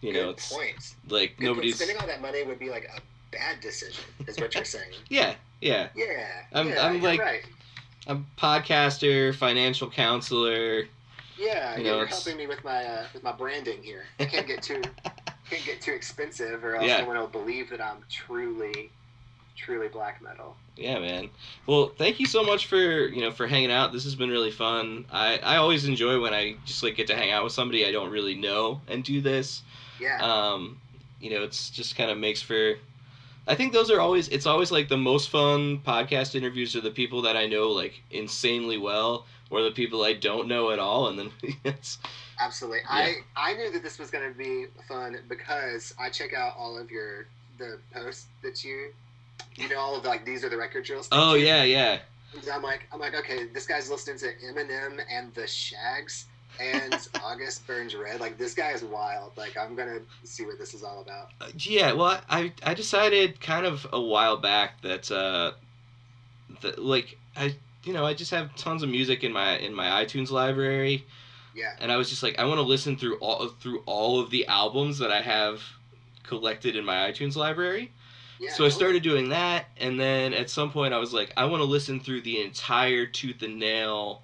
[0.01, 0.95] you know, it's point.
[1.09, 1.41] like Good point.
[1.41, 1.77] nobody's.
[1.77, 3.01] spending all that money would be like a
[3.33, 4.93] bad decision, is what you're saying.
[5.09, 5.89] Yeah, yeah.
[5.97, 7.43] Yeah, I'm- yeah, I'm you're like- right.
[8.07, 10.85] I'm podcaster, financial counselor.
[11.39, 14.05] Yeah, you know, it's- helping me with my uh, with my branding here.
[14.21, 14.83] I can't get too
[15.51, 17.01] can't get too expensive, or else Yeah.
[17.01, 18.91] no one will believe that I'm truly
[19.57, 20.57] truly black metal.
[20.77, 21.31] Yeah, man.
[21.67, 23.93] Well, thank you so much for you know for hanging out.
[23.93, 25.07] This has been really fun.
[25.11, 27.93] I I always enjoy when I just like get to hang out with somebody I
[27.93, 29.63] don't really know and do this.
[30.01, 30.81] Yeah, Um,
[31.21, 32.75] you know, it's just kind of makes for.
[33.47, 34.29] I think those are always.
[34.29, 38.03] It's always like the most fun podcast interviews are the people that I know like
[38.11, 41.31] insanely well, or the people I don't know at all, and then
[41.65, 41.99] it's
[42.41, 42.81] absolutely.
[42.89, 46.77] I I knew that this was going to be fun because I check out all
[46.77, 47.27] of your
[47.59, 48.93] the posts that you
[49.57, 51.09] you know all of like these are the record drills.
[51.13, 51.99] oh yeah yeah
[52.53, 56.27] I'm like I'm like okay, this guy's listening to Eminem and the Shaggs.
[56.61, 59.33] and August Burns Red, like this guy is wild.
[59.37, 61.31] Like I'm gonna see what this is all about.
[61.41, 65.53] Uh, yeah well i i decided kind of a while back that uh
[66.63, 67.55] that like i
[67.87, 71.05] you know, I just have tons of music in my in my iTunes library,
[71.55, 71.77] Yeah.
[71.81, 74.47] and I was just like, I want to listen through all through all of the
[74.47, 75.61] albums that I have
[76.23, 77.93] collected in my iTunes library.
[78.41, 78.53] Yeah.
[78.53, 81.61] so I started doing that, and then at some point I was like, I want
[81.61, 84.23] to listen through the entire Tooth and Nail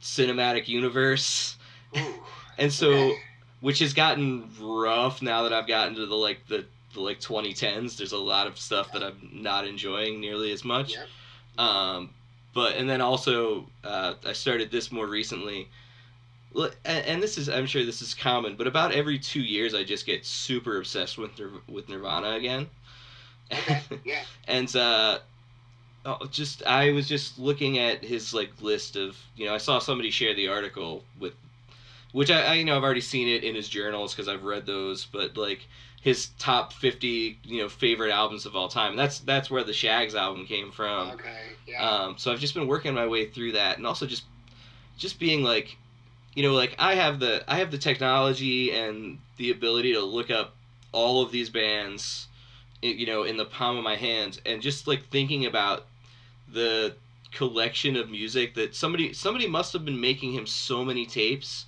[0.00, 1.56] cinematic universe,
[1.96, 2.14] Ooh,
[2.58, 3.18] and so okay.
[3.60, 7.96] which has gotten rough now that I've gotten to the like the, the like 2010s.
[7.96, 10.94] There's a lot of stuff that I'm not enjoying nearly as much.
[11.58, 12.10] Um,
[12.54, 15.68] but and then also uh, I started this more recently.
[16.56, 19.84] And, and this is I'm sure this is common, but about every two years I
[19.84, 21.32] just get super obsessed with
[21.68, 22.68] with Nirvana again.
[23.52, 23.80] Okay.
[24.04, 24.22] Yeah.
[24.48, 25.18] and uh,
[26.04, 29.78] oh, just I was just looking at his like list of you know I saw
[29.78, 31.34] somebody share the article with,
[32.12, 34.66] which I, I you know I've already seen it in his journals because I've read
[34.66, 35.66] those, but like
[36.00, 38.96] his top fifty you know favorite albums of all time.
[38.96, 41.10] That's that's where the Shaggs album came from.
[41.10, 41.36] okay.
[41.66, 41.86] Yeah.
[41.86, 44.24] Um, so I've just been working my way through that, and also just
[44.96, 45.76] just being like,
[46.34, 50.30] you know, like I have the I have the technology and the ability to look
[50.30, 50.54] up
[50.92, 52.26] all of these bands,
[52.82, 55.86] you know, in the palm of my hands, and just like thinking about
[56.52, 56.94] the
[57.32, 61.66] collection of music that somebody somebody must have been making him so many tapes,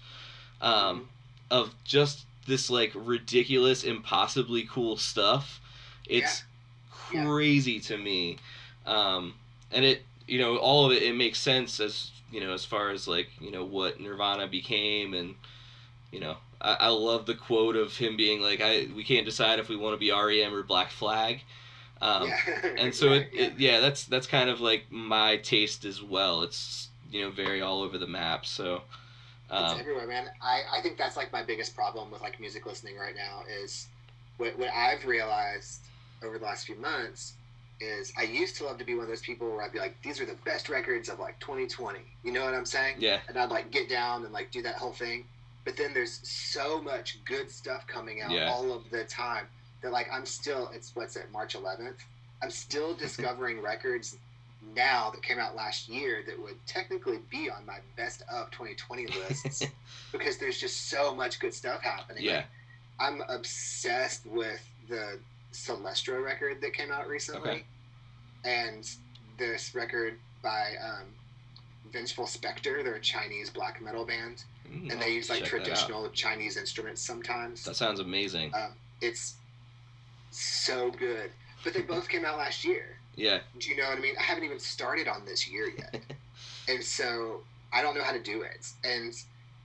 [0.60, 1.08] um,
[1.50, 5.60] of just this like ridiculous, impossibly cool stuff.
[6.06, 6.44] It's
[7.12, 7.24] Yeah.
[7.26, 8.38] crazy to me
[8.86, 9.34] um,
[9.70, 12.90] and it you know all of it it makes sense as you know as far
[12.90, 15.34] as like you know what nirvana became and
[16.10, 19.58] you know i, I love the quote of him being like i we can't decide
[19.58, 21.42] if we want to be rem or black flag
[22.00, 22.68] um, yeah.
[22.78, 26.88] and so it, it yeah that's that's kind of like my taste as well it's
[27.10, 28.82] you know very all over the map so
[29.60, 30.30] It's um, everywhere, man.
[30.40, 33.88] I, I think that's like my biggest problem with like music listening right now is
[34.38, 35.82] what, what I've realized
[36.24, 37.34] over the last few months
[37.80, 40.00] is I used to love to be one of those people where I'd be like,
[40.02, 41.98] these are the best records of like 2020.
[42.22, 42.96] You know what I'm saying?
[42.98, 45.26] yeah And I'd like get down and like do that whole thing.
[45.64, 48.50] But then there's so much good stuff coming out Yeah.
[48.50, 49.46] all of the time
[49.82, 51.98] that like I'm still, it's what's it, March 11th?
[52.42, 54.16] I'm still discovering records
[54.76, 59.06] now that came out last year that would technically be on my best of 2020
[59.08, 59.64] lists
[60.12, 62.22] because there's just so much good stuff happening.
[62.22, 62.44] yeah
[63.00, 65.18] I'm obsessed with the
[65.52, 67.64] Celestro record that came out recently, Okay.
[68.44, 68.88] and
[69.38, 71.06] this record by um,
[71.92, 72.82] Vengeful Spectre.
[72.84, 75.64] They're a Chinese black metal band, Mm, and I'll they use like check that out.
[75.64, 77.64] traditional Chinese instruments sometimes.
[77.64, 79.35] that sounds amazing Um, it's
[80.31, 81.31] so good.
[81.64, 82.97] But they both came out last year.
[83.14, 84.14] yeah Do you know what I mean?
[84.18, 86.03] I haven't even started on this year yet.
[86.68, 87.43] and so
[87.73, 88.66] I don't know how to do it.
[88.85, 89.14] And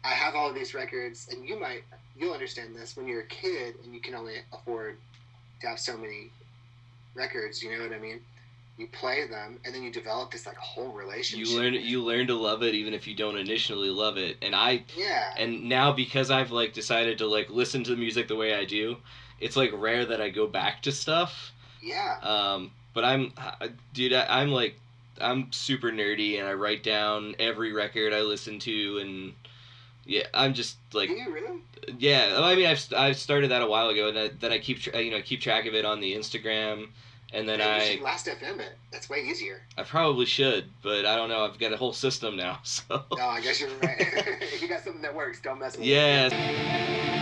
[0.04, 1.84] I have all of these records, and you might,
[2.18, 4.98] you'll understand this when you're a kid and you can only afford
[5.62, 6.30] to have so many
[7.16, 7.62] records.
[7.64, 8.20] You know what I mean?
[8.78, 11.48] You play them, and then you develop this like whole relationship.
[11.48, 14.56] you learn you learn to love it even if you don't initially love it and
[14.56, 15.34] i Yeah.
[15.36, 18.66] and now because I've like decided to like listen to the music the way I
[18.66, 18.98] do,
[19.40, 21.54] it's like rare that I go back to stuff.
[21.82, 22.18] Yeah.
[22.22, 23.32] Um, but I'm,
[23.94, 24.76] dude, I, I'm like,
[25.20, 29.34] I'm super nerdy and I write down every record I listen to and
[30.06, 31.62] yeah, I'm just like, you really?
[31.98, 32.36] yeah.
[32.40, 35.02] I mean, I've I've started that a while ago and I, then I keep tra-
[35.02, 36.90] you know keep track of it on the Instagram.
[37.34, 38.78] And then you I, should last FM it.
[38.92, 39.62] That's way easier.
[39.78, 41.44] I probably should, but I don't know.
[41.44, 43.96] I've got a whole system now, so No, I guess you're right.
[44.00, 45.90] if you got something that works, don't mess with it.
[45.90, 47.17] yeah.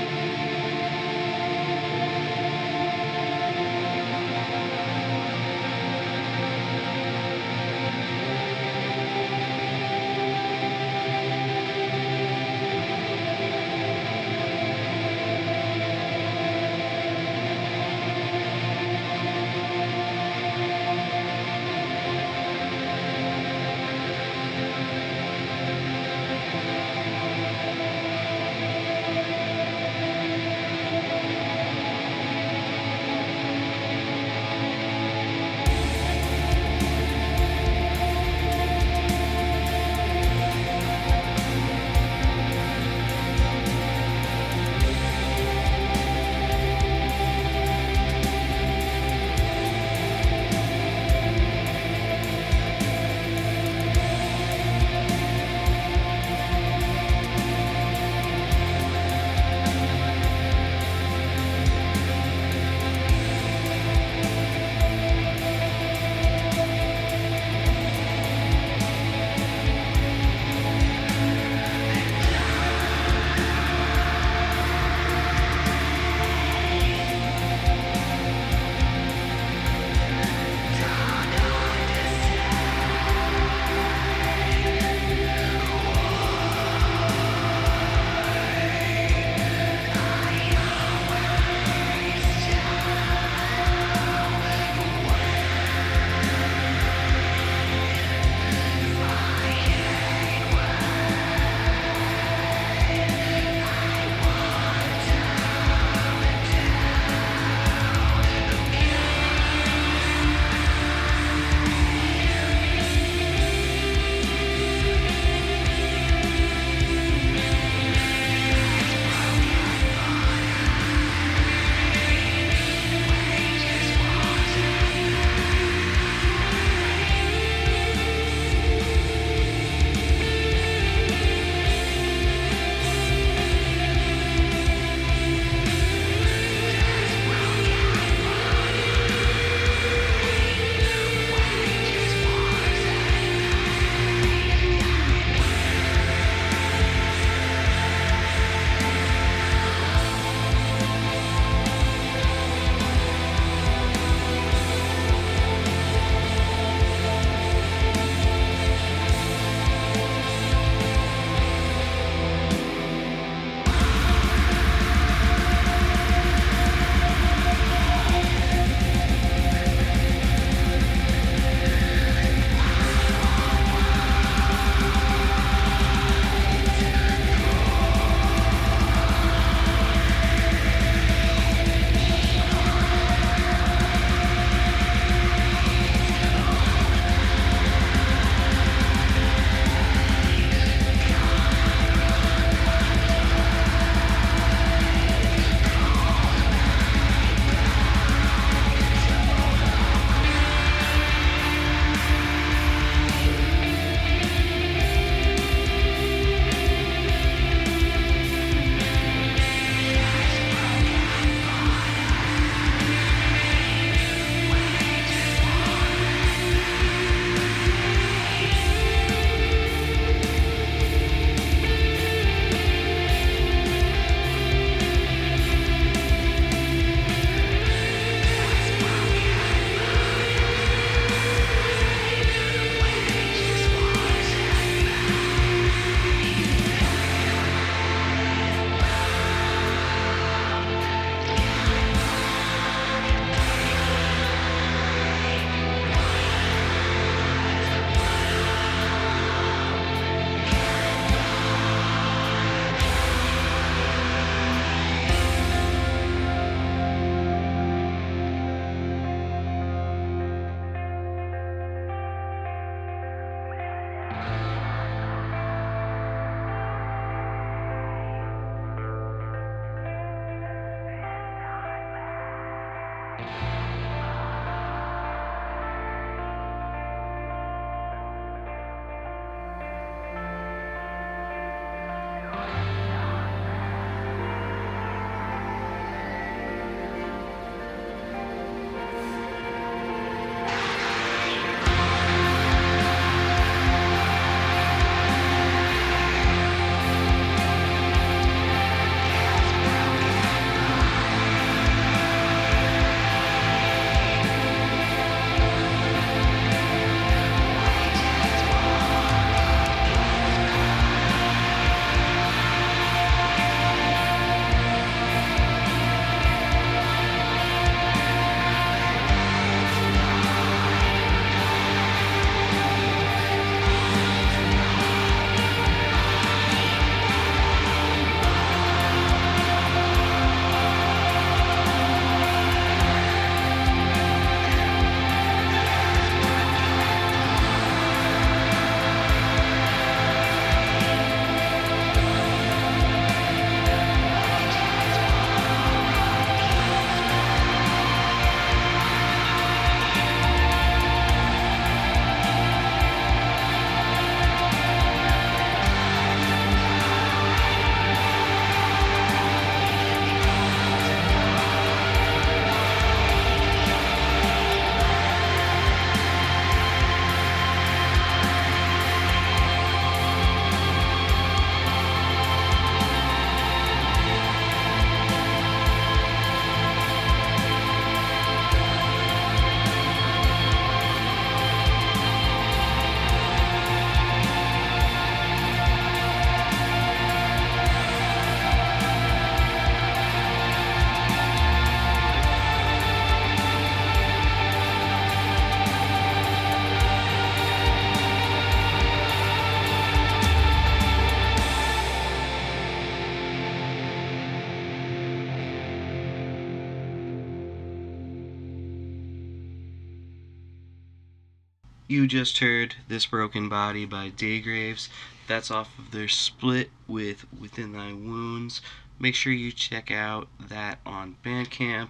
[411.96, 414.90] You just heard This Broken Body by Daygraves.
[415.30, 418.62] That's off of their split with Within Thy Wounds.
[419.00, 421.88] Make sure you check out that on Bandcamp.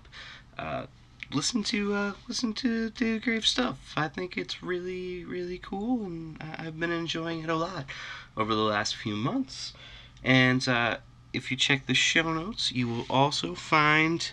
[0.60, 0.86] Uh,
[1.34, 3.94] listen to uh, listen to Daygraves stuff.
[3.98, 7.86] I think it's really really cool, and I've been enjoying it a lot
[8.38, 9.74] over the last few months.
[10.24, 10.98] And uh,
[11.34, 14.30] if you check the show notes, you will also find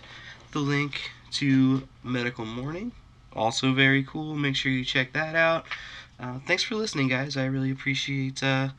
[0.51, 2.91] the link to Medical Morning.
[3.35, 4.35] Also very cool.
[4.35, 5.65] Make sure you check that out.
[6.19, 7.35] Uh, thanks for listening, guys.
[7.35, 8.69] I really appreciate uh,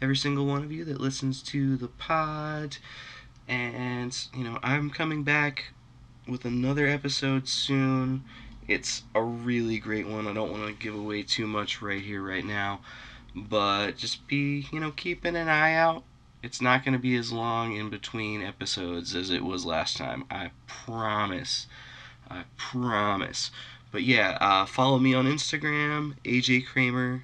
[0.00, 2.78] every single one of you that listens to the pod.
[3.48, 5.72] And, you know, I'm coming back
[6.28, 8.24] with another episode soon.
[8.66, 10.26] It's a really great one.
[10.26, 12.80] I don't want to give away too much right here, right now.
[13.36, 16.04] But just be, you know, keeping an eye out.
[16.42, 20.24] It's not going to be as long in between episodes as it was last time.
[20.30, 21.66] I promise.
[22.30, 23.50] I promise.
[23.94, 27.22] But yeah, uh, follow me on Instagram, AJ Kramer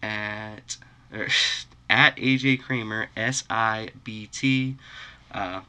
[0.00, 0.76] at
[1.12, 1.26] er,
[1.90, 4.76] at AJ Kramer S I B T.
[5.32, 5.62] Uh,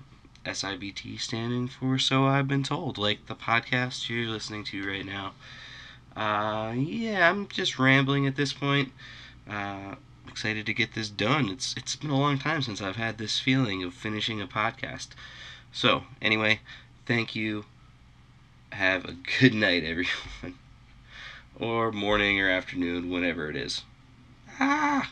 [0.46, 5.34] SIBT standing for So I've Been Told, like the podcast you're listening to right now.
[6.16, 8.92] Uh, yeah, I'm just rambling at this point.
[9.50, 9.96] Uh,
[10.28, 11.50] excited to get this done.
[11.50, 15.08] It's it's been a long time since I've had this feeling of finishing a podcast.
[15.72, 16.60] So anyway,
[17.08, 17.66] thank you.
[18.76, 20.60] Have a good night, everyone,
[21.58, 23.84] or morning or afternoon, whenever it is.
[24.60, 25.10] Ah.